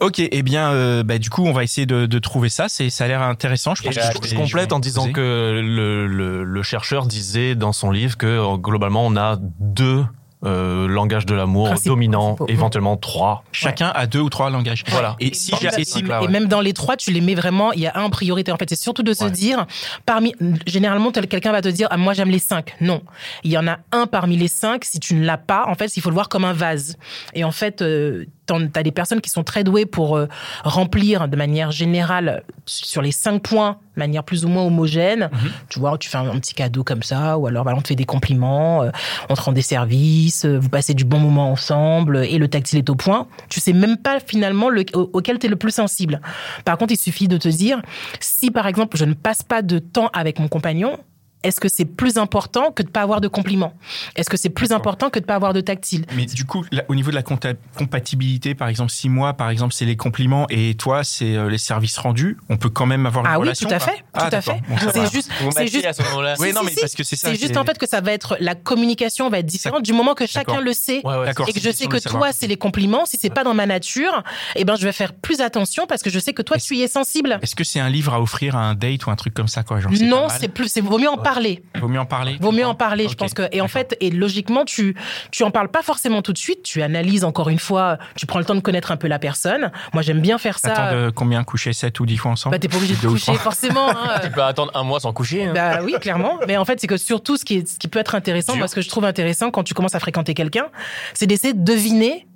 Ok, 0.00 0.18
eh 0.18 0.42
bien, 0.42 0.72
euh, 0.72 1.02
bah, 1.04 1.18
du 1.18 1.30
coup, 1.30 1.46
on 1.46 1.52
va 1.52 1.62
essayer 1.62 1.86
de, 1.86 2.06
de 2.06 2.18
trouver 2.18 2.48
ça. 2.48 2.68
C'est, 2.68 2.90
ça 2.90 3.04
a 3.04 3.08
l'air 3.08 3.22
intéressant. 3.22 3.74
Je 3.76 3.82
pense 3.84 3.94
je, 3.94 4.18
que 4.18 4.26
je 4.26 4.34
vais- 4.34 4.42
complète 4.42 4.72
en 4.72 4.80
disant 4.80 5.02
poser. 5.02 5.12
que 5.12 5.60
le, 5.64 6.06
le- 6.06 6.42
le 6.44 6.62
chercheur 6.62 7.06
disait 7.06 7.54
dans 7.54 7.72
son 7.72 7.90
livre 7.92 8.16
que 8.18 8.26
euh, 8.26 8.56
globalement 8.56 9.06
on 9.06 9.16
a 9.16 9.38
deux 9.60 10.04
euh, 10.44 10.88
langages 10.88 11.26
de 11.26 11.34
l'amour 11.34 11.66
Principaux, 11.68 11.90
dominants, 11.94 12.34
principaux. 12.34 12.48
éventuellement 12.48 12.96
trois. 12.96 13.44
chacun 13.52 13.88
a 13.94 14.06
deux 14.06 14.20
ou 14.20 14.30
trois 14.30 14.48
langages. 14.50 14.84
Voilà. 14.88 15.16
Et 15.20 15.34
si, 15.34 15.52
Et, 15.52 15.80
et 15.80 15.84
si- 15.84 16.02
là, 16.02 16.20
et 16.22 16.26
ouais. 16.26 16.30
même 16.30 16.46
dans 16.46 16.60
les 16.60 16.72
trois, 16.72 16.96
tu 16.96 17.10
les 17.10 17.20
mets 17.20 17.34
vraiment. 17.34 17.72
Il 17.72 17.80
y 17.80 17.86
a 17.86 17.92
un 17.96 18.04
en 18.04 18.10
priorité. 18.10 18.50
En 18.52 18.56
fait, 18.56 18.68
c'est 18.68 18.76
surtout 18.80 19.02
de 19.02 19.12
se 19.12 19.24
Ouais. 19.24 19.30
dire, 19.30 19.66
parmi 20.06 20.34
généralement, 20.66 21.10
quelqu'un 21.12 21.52
va 21.52 21.60
te 21.62 21.68
dire, 21.68 21.88
ah, 21.90 21.96
moi 21.96 22.14
j'aime 22.14 22.30
les 22.30 22.38
cinq. 22.38 22.74
Non, 22.80 23.02
il 23.44 23.50
y 23.52 23.58
en 23.58 23.66
a 23.68 23.78
un 23.92 24.06
parmi 24.06 24.36
les 24.36 24.48
cinq. 24.48 24.84
Si 24.84 24.98
tu 24.98 25.14
ne 25.14 25.24
l'as 25.24 25.36
pas, 25.38 25.64
en 25.68 25.74
fait, 25.74 25.96
il 25.96 26.00
faut 26.00 26.10
le 26.10 26.14
voir 26.14 26.28
comme 26.28 26.44
un 26.44 26.52
vase. 26.54 26.96
Et 27.34 27.44
en 27.44 27.52
fait, 27.52 27.82
euh, 27.82 28.24
t'as 28.72 28.82
des 28.82 28.92
personnes 28.92 29.20
qui 29.20 29.30
sont 29.30 29.44
très 29.44 29.64
douées 29.64 29.86
pour 29.86 30.16
euh, 30.16 30.26
remplir 30.64 31.28
de 31.28 31.36
manière 31.36 31.70
générale 31.70 32.42
sur 32.66 33.02
les 33.02 33.12
cinq 33.12 33.42
points, 33.42 33.78
de 33.96 34.00
manière 34.00 34.24
plus 34.24 34.44
ou 34.44 34.48
moins 34.48 34.62
homogène. 34.64 35.30
Tu 35.68 35.78
vois, 35.78 35.96
tu 35.98 36.08
fais 36.08 36.18
un, 36.18 36.28
un 36.28 36.38
petit 36.38 36.54
cadeau 36.54 36.84
comme 36.84 37.02
ça, 37.02 37.38
ou 37.38 37.46
alors 37.46 37.64
bah, 37.64 37.72
on 37.76 37.80
te 37.80 37.88
fait 37.88 37.96
des 37.96 38.04
compliments, 38.04 38.82
euh, 38.82 38.90
on 39.28 39.34
te 39.34 39.40
rend 39.42 39.52
des 39.52 39.62
services, 39.62 40.44
euh, 40.44 40.58
vous 40.58 40.68
passez 40.68 40.94
du 40.94 41.04
bon 41.04 41.18
moment 41.18 41.50
ensemble, 41.50 42.24
et 42.24 42.38
le 42.38 42.48
tactile 42.48 42.78
est 42.78 42.90
au 42.90 42.94
point. 42.94 43.26
Tu 43.48 43.60
sais 43.60 43.72
même 43.72 43.96
pas 43.96 44.18
finalement 44.20 44.68
le, 44.68 44.84
au- 44.94 45.10
auquel 45.12 45.38
tu 45.38 45.46
es 45.46 45.48
le 45.48 45.56
plus 45.56 45.72
sensible. 45.74 46.20
Par 46.64 46.78
contre, 46.78 46.92
il 46.92 46.96
suffit 46.98 47.28
de 47.28 47.36
te 47.36 47.48
dire, 47.48 47.80
si 48.20 48.50
par 48.50 48.66
exemple 48.66 48.96
je 48.96 49.04
ne 49.04 49.14
passe 49.14 49.42
pas 49.42 49.62
de 49.62 49.78
temps 49.78 50.08
avec 50.12 50.38
mon 50.38 50.48
compagnon, 50.48 50.98
est-ce 51.42 51.60
que 51.60 51.68
c'est 51.68 51.84
plus 51.84 52.18
important 52.18 52.70
que 52.72 52.82
de 52.82 52.88
pas 52.88 53.00
avoir 53.02 53.20
de 53.20 53.28
compliments 53.28 53.72
Est-ce 54.16 54.28
que 54.30 54.36
c'est 54.36 54.50
plus 54.50 54.72
important 54.72 55.10
que 55.10 55.18
de 55.18 55.24
pas 55.24 55.34
avoir 55.34 55.52
de 55.52 55.60
tactile 55.60 56.04
Mais 56.14 56.26
du 56.26 56.44
coup, 56.44 56.64
là, 56.70 56.82
au 56.88 56.94
niveau 56.94 57.10
de 57.10 57.14
la 57.16 57.22
compatibilité, 57.22 58.54
par 58.54 58.68
exemple, 58.68 58.90
six 58.92 59.08
mois, 59.08 59.32
par 59.34 59.50
exemple, 59.50 59.72
c'est 59.74 59.84
les 59.84 59.96
compliments 59.96 60.46
et 60.50 60.74
toi, 60.74 61.04
c'est 61.04 61.36
euh, 61.36 61.48
les 61.48 61.58
services 61.58 61.96
rendus. 61.98 62.36
On 62.48 62.56
peut 62.56 62.68
quand 62.68 62.86
même 62.86 63.06
avoir 63.06 63.24
une 63.24 63.30
Ah 63.32 63.38
oui, 63.38 63.42
relation. 63.44 63.68
tout 63.68 63.74
à 63.74 63.78
fait, 63.80 64.04
Ah, 64.14 64.26
à. 64.26 64.40
Bon. 64.40 64.58
C'est 64.92 65.10
juste, 65.12 65.30
Vous 65.42 65.50
c'est 65.52 65.66
juste 65.66 65.84
à 65.86 65.92
ce 65.92 66.02
moment-là. 66.02 66.34
Oui, 66.38 66.48
Si, 66.48 66.54
non, 66.54 66.60
si, 66.60 66.66
mais 66.66 66.72
si. 66.72 66.80
parce 66.80 66.94
que 66.94 67.04
c'est 67.04 67.16
ça. 67.16 67.28
C'est 67.28 67.34
juste 67.40 67.52
c'est- 67.54 67.58
en 67.58 67.64
fait 67.64 67.78
que 67.78 67.88
ça 67.88 68.00
va 68.00 68.12
être 68.12 68.36
la 68.40 68.54
communication 68.54 69.28
va 69.30 69.38
être 69.38 69.46
différente 69.46 69.82
du 69.82 69.92
moment 69.92 70.14
que 70.14 70.26
chacun 70.26 70.60
le 70.60 70.72
sait 70.72 71.00
Ouais, 71.04 71.30
et 71.48 71.52
que 71.52 71.60
je 71.60 71.70
sais 71.70 71.86
que 71.86 71.96
toi 72.08 72.32
c'est 72.32 72.46
les 72.46 72.56
compliments. 72.56 73.06
Si 73.06 73.18
c'est 73.20 73.30
pas 73.30 73.44
dans 73.44 73.54
ma 73.54 73.66
nature, 73.66 74.22
eh 74.56 74.64
ben 74.64 74.76
je 74.76 74.84
vais 74.84 74.92
faire 74.92 75.12
plus 75.14 75.40
attention 75.40 75.86
parce 75.86 76.02
que 76.02 76.10
je 76.10 76.18
sais 76.18 76.32
que 76.32 76.42
toi 76.42 76.58
tu 76.58 76.76
y 76.76 76.82
es 76.82 76.88
sensible. 76.88 77.38
Est-ce 77.42 77.54
que 77.54 77.64
c'est 77.64 77.80
un 77.80 77.88
livre 77.88 78.14
à 78.14 78.20
offrir 78.20 78.56
à 78.56 78.60
un 78.60 78.74
date 78.74 79.06
ou 79.06 79.10
un 79.10 79.16
truc 79.16 79.34
comme 79.34 79.48
ça, 79.48 79.62
quoi 79.62 79.80
genre, 79.80 79.92
Non, 80.02 80.26
c'est 80.28 80.48
plus, 80.48 80.68
c'est 80.68 80.80
vaut 80.80 80.98
mieux 80.98 81.08
en 81.08 81.16
parler. 81.34 81.62
Vaut 81.80 81.88
mieux 81.88 82.00
en 82.00 82.06
parler. 82.06 82.36
Vaut 82.40 82.52
mieux 82.52 82.66
en 82.66 82.74
parler, 82.74 83.08
je 83.08 83.14
pense 83.14 83.34
que. 83.34 83.42
Et 83.52 83.60
en 83.60 83.68
fait, 83.68 83.96
et 84.00 84.10
logiquement, 84.10 84.64
tu 84.64 84.94
tu 85.30 85.42
en 85.44 85.50
parles 85.50 85.68
pas 85.70 85.82
forcément 85.82 86.22
tout 86.22 86.32
de 86.32 86.38
suite. 86.38 86.62
Tu 86.62 86.82
analyses 86.82 87.24
encore 87.24 87.48
une 87.48 87.58
fois. 87.58 87.98
Tu 88.16 88.26
prends 88.26 88.38
le 88.38 88.44
temps 88.44 88.54
de 88.54 88.60
connaître 88.60 88.90
un 88.90 88.96
peu 88.96 89.06
la 89.08 89.18
personne. 89.18 89.70
Moi, 89.92 90.02
j'aime 90.02 90.20
bien 90.20 90.38
faire 90.38 90.58
ça. 90.58 90.70
T'attends 90.70 90.96
de 90.96 91.10
combien 91.10 91.44
coucher 91.44 91.72
7 91.72 91.98
ou 92.00 92.06
10 92.06 92.16
fois 92.16 92.32
ensemble? 92.32 92.54
Bah, 92.54 92.58
t'es 92.58 92.68
pas 92.68 92.76
obligé 92.78 92.94
de 92.96 93.06
coucher 93.08 93.34
forcément. 93.34 93.88
hein. 93.90 94.18
Tu 94.22 94.30
peux 94.30 94.42
attendre 94.42 94.72
un 94.74 94.82
mois 94.82 95.00
sans 95.00 95.12
coucher. 95.12 95.44
hein. 95.46 95.52
Bah 95.54 95.80
oui, 95.82 95.94
clairement. 96.00 96.38
Mais 96.48 96.56
en 96.56 96.64
fait, 96.64 96.80
c'est 96.80 96.86
que 96.86 96.96
surtout, 96.96 97.36
ce 97.36 97.44
qui, 97.44 97.56
est, 97.58 97.68
ce 97.68 97.78
qui 97.78 97.88
peut 97.88 97.98
être 98.00 98.14
intéressant, 98.14 98.52
Dur. 98.54 98.58
moi, 98.60 98.68
ce 98.68 98.74
que 98.74 98.80
je 98.82 98.88
trouve 98.88 99.04
intéressant 99.04 99.50
quand 99.50 99.62
tu 99.62 99.74
commences 99.74 99.94
à 99.94 100.00
fréquenter 100.00 100.34
quelqu'un, 100.34 100.66
c'est 101.14 101.26
d'essayer 101.26 101.54
de 101.54 101.62
deviner 101.64 102.26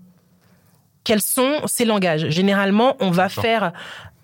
quels 1.05 1.21
sont 1.21 1.61
ses 1.67 1.85
langages. 1.85 2.29
Généralement, 2.31 2.97
on 3.01 3.11
va 3.11 3.29
faire 3.29 3.73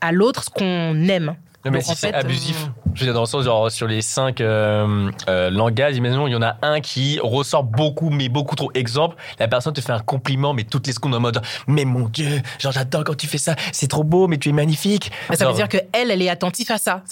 à 0.01 0.13
l'autre 0.13 0.45
ce 0.45 0.51
qu'on 0.51 0.95
aime. 1.09 1.35
Non, 1.65 1.73
mais 1.73 1.83
si 1.83 1.91
en 1.91 1.95
c'est 1.95 2.15
abusif, 2.15 2.57
euh, 2.57 2.91
je 2.95 3.01
veux 3.01 3.07
dire, 3.07 3.15
dans 3.15 3.21
le 3.21 3.27
sens, 3.27 3.45
genre, 3.45 3.71
sur 3.71 3.87
les 3.87 4.01
cinq 4.01 4.41
euh, 4.41 5.11
euh, 5.29 5.51
langages, 5.51 5.95
imaginons, 5.95 6.27
il 6.27 6.31
y 6.31 6.35
en 6.35 6.41
a 6.41 6.57
un 6.63 6.81
qui 6.81 7.19
ressort 7.23 7.65
beaucoup, 7.65 8.09
mais 8.09 8.31
beaucoup 8.31 8.57
trop. 8.57 8.71
Exemple, 8.73 9.17
la 9.39 9.47
personne 9.47 9.75
te 9.75 9.83
fait 9.83 9.93
un 9.93 9.99
compliment, 9.99 10.55
mais 10.55 10.65
toutes 10.65 10.87
les 10.87 10.95
secondes 10.95 11.15
en 11.15 11.21
mode, 11.21 11.43
mais 11.67 11.85
mon 11.85 12.09
Dieu, 12.09 12.41
genre, 12.59 12.73
j'adore 12.73 13.05
quand 13.05 13.15
tu 13.15 13.27
fais 13.27 13.37
ça, 13.37 13.57
c'est 13.73 13.89
trop 13.89 14.05
beau, 14.05 14.27
mais 14.27 14.39
tu 14.39 14.49
es 14.49 14.53
magnifique. 14.53 15.13
Ça 15.35 15.47
veut 15.47 15.55
dire 15.55 15.69
que 15.69 15.77
elle, 15.93 16.11
est 16.11 16.31
attentive 16.31 16.73
à 16.73 16.79
ça. 16.79 17.03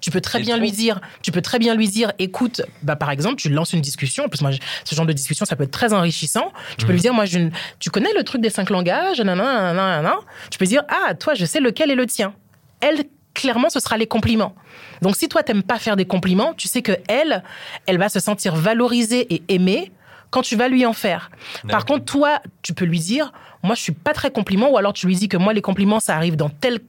tu 0.00 0.10
peux 0.10 0.22
très 0.22 0.40
bien 0.40 0.54
trop. 0.54 0.62
lui 0.62 0.72
dire, 0.72 0.98
tu 1.20 1.30
peux 1.30 1.42
très 1.42 1.58
bien 1.58 1.74
lui 1.74 1.88
dire, 1.88 2.12
écoute, 2.18 2.62
bah 2.82 2.96
par 2.96 3.10
exemple, 3.10 3.36
tu 3.36 3.50
lances 3.50 3.74
une 3.74 3.82
discussion. 3.82 4.24
En 4.24 4.28
plus, 4.28 4.40
moi, 4.40 4.52
ce 4.84 4.94
genre 4.94 5.06
de 5.06 5.12
discussion, 5.12 5.44
ça 5.44 5.54
peut 5.54 5.64
être 5.64 5.70
très 5.70 5.92
enrichissant. 5.92 6.50
Tu 6.78 6.86
peux 6.86 6.92
lui 6.92 7.00
dire, 7.00 7.12
moi, 7.12 7.26
je, 7.26 7.50
tu 7.78 7.90
connais 7.90 8.12
le 8.16 8.24
truc 8.24 8.40
des 8.40 8.50
cinq 8.50 8.70
langages, 8.70 9.20
nanana, 9.20 9.74
nanana. 9.74 10.14
Tu 10.50 10.58
peux 10.58 10.66
dire, 10.66 10.82
ah, 10.88 11.14
toi, 11.14 11.34
je 11.34 11.44
sais 11.44 11.60
lequel 11.60 11.90
est 11.90 11.94
le 11.94 12.06
tien. 12.06 12.32
Elle, 12.80 13.04
clairement, 13.34 13.70
ce 13.70 13.80
sera 13.80 13.96
les 13.96 14.06
compliments. 14.06 14.54
Donc, 15.00 15.16
si 15.16 15.28
toi, 15.28 15.42
t'aimes 15.42 15.62
pas 15.62 15.78
faire 15.78 15.96
des 15.96 16.04
compliments, 16.04 16.54
tu 16.54 16.68
sais 16.68 16.82
que 16.82 16.92
elle, 17.08 17.42
elle 17.86 17.98
va 17.98 18.08
se 18.08 18.20
sentir 18.20 18.54
valorisée 18.54 19.32
et 19.34 19.42
aimée 19.48 19.92
quand 20.32 20.42
tu 20.42 20.56
vas 20.56 20.66
lui 20.68 20.84
en 20.86 20.92
faire. 20.94 21.30
Par 21.68 21.84
contre, 21.84 22.04
toi, 22.06 22.40
tu 22.62 22.74
peux 22.74 22.84
lui 22.84 22.98
dire, 22.98 23.32
moi, 23.62 23.76
je 23.76 23.80
suis 23.82 23.92
pas 23.92 24.12
très 24.12 24.32
compliment, 24.32 24.70
ou 24.70 24.76
alors 24.78 24.92
tu 24.92 25.06
lui 25.06 25.14
dis 25.14 25.28
que 25.28 25.36
moi, 25.36 25.52
les 25.52 25.60
compliments, 25.62 26.00
ça 26.00 26.16
arrive 26.16 26.34
dans 26.34 26.48
tel, 26.48 26.80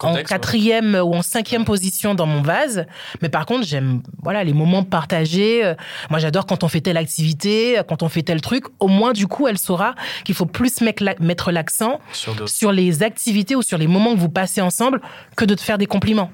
en 0.00 0.14
quatrième 0.28 0.94
ou 0.96 1.14
en 1.14 1.22
cinquième 1.22 1.64
position 1.64 2.14
dans 2.16 2.26
mon 2.26 2.42
vase. 2.42 2.86
Mais 3.22 3.28
par 3.28 3.46
contre, 3.46 3.64
j'aime, 3.64 4.02
voilà, 4.22 4.42
les 4.42 4.52
moments 4.54 4.82
partagés. 4.82 5.64
Euh, 5.64 5.74
Moi, 6.10 6.18
j'adore 6.18 6.46
quand 6.46 6.64
on 6.64 6.68
fait 6.68 6.80
telle 6.80 6.96
activité, 6.96 7.78
euh, 7.78 7.82
quand 7.84 8.02
on 8.02 8.08
fait 8.08 8.22
tel 8.22 8.40
truc. 8.40 8.64
Au 8.80 8.88
moins, 8.88 9.12
du 9.12 9.26
coup, 9.28 9.46
elle 9.46 9.58
saura 9.58 9.94
qu'il 10.24 10.34
faut 10.34 10.46
plus 10.46 10.80
mettre 10.80 11.04
la- 11.04 11.14
mettre 11.20 11.52
l'accent 11.52 12.00
sur 12.48 12.72
les 12.72 13.02
activités 13.04 13.54
ou 13.54 13.62
sur 13.62 13.78
les 13.78 13.86
moments 13.86 14.14
que 14.14 14.18
vous 14.20 14.28
passez 14.30 14.60
ensemble 14.60 15.00
que 15.36 15.44
de 15.44 15.54
te 15.54 15.60
faire 15.60 15.78
des 15.78 15.86
compliments. 15.86 16.30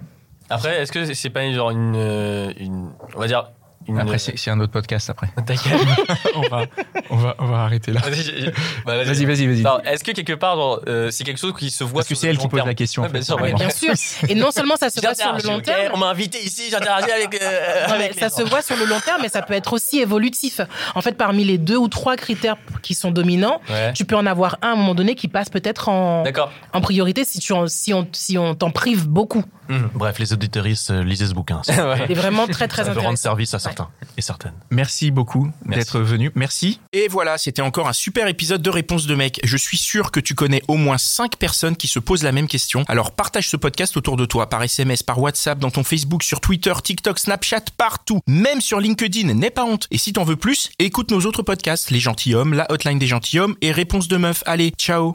Après, 0.51 0.81
est-ce 0.83 0.93
que 0.93 1.13
c'est 1.13 1.31
pas 1.31 1.43
une- 1.45 1.55
genre 1.55 1.71
une, 1.71 1.95
euh, 1.97 2.53
une- 2.59 2.91
on 3.15 3.19
va 3.19 3.27
dire, 3.27 3.51
une- 3.89 3.99
Après, 3.99 4.19
c'est 4.19 4.37
c'est 4.39 4.51
un 4.51 4.59
autre 4.61 4.73
podcast 4.73 5.11
après. 5.11 5.29
T'inquiète. 5.47 5.73
on, 6.35 6.41
va, 6.49 6.65
on, 7.11 7.17
va, 7.17 7.35
on 7.39 7.47
va 7.47 7.57
arrêter 7.65 7.93
là. 7.93 8.01
Vas-y, 8.01 8.53
bah, 8.87 9.05
Vas-y, 9.05 9.25
vas-y, 9.25 9.65
Est-ce 9.87 10.05
que 10.05 10.13
quelque 10.13 10.33
part, 10.33 10.81
euh, 10.87 11.11
c'est 11.11 11.25
quelque 11.25 11.39
chose 11.41 11.55
qui 11.59 11.71
se 11.71 11.85
voit 11.85 12.01
Parce 12.01 12.09
que 12.09 12.15
c'est 12.15 12.27
le 12.27 12.31
elle 12.33 12.39
qui 12.39 12.45
long 12.45 12.49
pose 12.51 12.59
terme 12.59 12.69
la 12.69 12.75
question, 12.75 13.03
en 13.03 13.07
Ouais, 13.07 13.13
bien 13.13 13.21
fait. 13.21 13.27
sûr, 13.27 13.41
ouais. 13.41 13.53
bien 13.53 13.71
sûr. 13.71 13.93
Et 14.29 14.35
non 14.35 14.51
seulement 14.51 14.77
ça 14.77 14.91
se 14.91 15.01
voit 15.01 15.15
sur 15.15 15.33
le 15.33 15.43
long 15.43 15.61
terme. 15.61 15.93
On 15.95 15.99
m'a 15.99 16.09
invité 16.09 16.43
ici, 16.45 16.63
j'interagis 16.71 17.11
avec. 17.11 17.41
euh, 17.43 17.87
Non, 17.89 17.95
avec 17.95 18.15
ça 18.15 18.27
les 18.27 18.31
se 18.31 18.41
gens. 18.43 18.49
voit 18.49 18.63
sur 18.63 18.77
le 18.77 18.85
long 18.87 19.01
terme, 19.01 19.21
mais 19.23 19.29
ça 19.29 19.43
peut 19.43 19.55
être 19.55 19.73
aussi 19.73 20.01
évolutif. 20.01 20.61
En 20.95 21.01
fait, 21.03 21.13
parmi 21.17 21.45
les 21.45 21.59
deux 21.59 21.77
ou 21.77 21.89
trois 21.89 22.17
critères 22.17 22.57
qui 22.83 22.95
sont 22.95 23.11
dominants, 23.11 23.61
Ouais. 23.71 23.93
tu 23.93 24.05
peux 24.05 24.17
en 24.17 24.27
avoir 24.27 24.59
un 24.63 24.69
à 24.69 24.73
un 24.73 24.77
moment 24.77 24.95
donné 24.95 25.15
qui 25.15 25.29
passe 25.29 25.51
peut-être 25.51 25.89
en, 25.89 26.23
D'accord. 26.25 26.51
en 26.73 26.81
priorité 26.81 27.25
si, 27.25 27.39
tu 27.39 27.53
en- 27.53 27.67
si 27.69 27.93
on, 27.95 28.09
si 28.13 28.39
on 28.39 28.55
t'en 28.55 28.71
prive 28.71 29.07
beaucoup. 29.09 29.45
Bref, 29.95 30.19
les 30.19 30.33
auditeuristes, 30.33 30.91
euh, 30.91 31.03
lisez 31.05 31.27
ce 31.27 31.33
bouquin. 31.33 31.61
C'est 31.65 32.15
vraiment 32.15 32.47
très 32.47 32.69
très 32.69 32.89
intéressant. 32.89 33.17
service 33.17 33.55
à 33.55 33.59
certains 33.75 33.91
et 34.17 34.23
certaines. 34.23 34.55
Merci 34.71 35.11
beaucoup 35.11 35.51
d'être 35.67 36.01
venu. 36.01 36.31
Merci. 36.35 36.81
Et 36.93 37.09
voilà, 37.09 37.39
c'était 37.39 37.63
encore 37.63 37.89
un 37.89 37.93
super 37.93 38.29
épisode 38.29 38.63
de 38.63 38.71
Réponse 38.71 39.07
de 39.07 39.15
mec. 39.15 39.41
Je 39.43 39.57
suis 39.57 39.79
sûr 39.79 40.11
que 40.11 40.21
tu 40.21 40.35
connais 40.35 40.63
au 40.69 40.77
moins 40.77 40.99
5 40.99 41.37
personnes 41.37 41.77
qui 41.77 41.89
se 41.89 41.99
posent 41.99 42.23
la 42.23 42.33
même 42.33 42.49
question. 42.49 42.85
Alors 42.89 43.13
partage 43.13 43.49
ce 43.49 43.57
podcast 43.57 43.97
autour 43.97 44.17
de 44.17 44.25
toi, 44.25 44.49
par 44.49 44.63
SMS, 44.63 45.03
par 45.03 45.21
WhatsApp, 45.21 45.59
dans 45.59 45.71
ton 45.71 45.85
Facebook, 45.85 46.23
sur 46.23 46.41
Twitter, 46.41 46.73
TikTok, 46.83 47.19
Snapchat, 47.19 47.65
partout. 47.77 48.21
Même 48.27 48.61
sur 48.61 48.81
LinkedIn, 48.81 49.35
n'aie 49.35 49.51
pas 49.51 49.65
honte. 49.65 49.87
Et 49.91 49.99
si 49.99 50.13
t'en 50.13 50.25
veux 50.25 50.37
plus, 50.37 50.71
écoute 50.79 51.11
nos 51.11 51.21
autres 51.23 51.43
podcasts, 51.43 51.91
Les 51.91 52.01
Gentilhommes, 52.01 52.55
La 52.55 52.71
Hotline 52.71 52.99
des 52.99 53.07
Gentilhommes 53.07 53.57
et 53.61 53.73
Réponse 53.73 54.09
de 54.09 54.17
meuf. 54.17 54.43
Allez, 54.47 54.71
ciao 54.71 55.15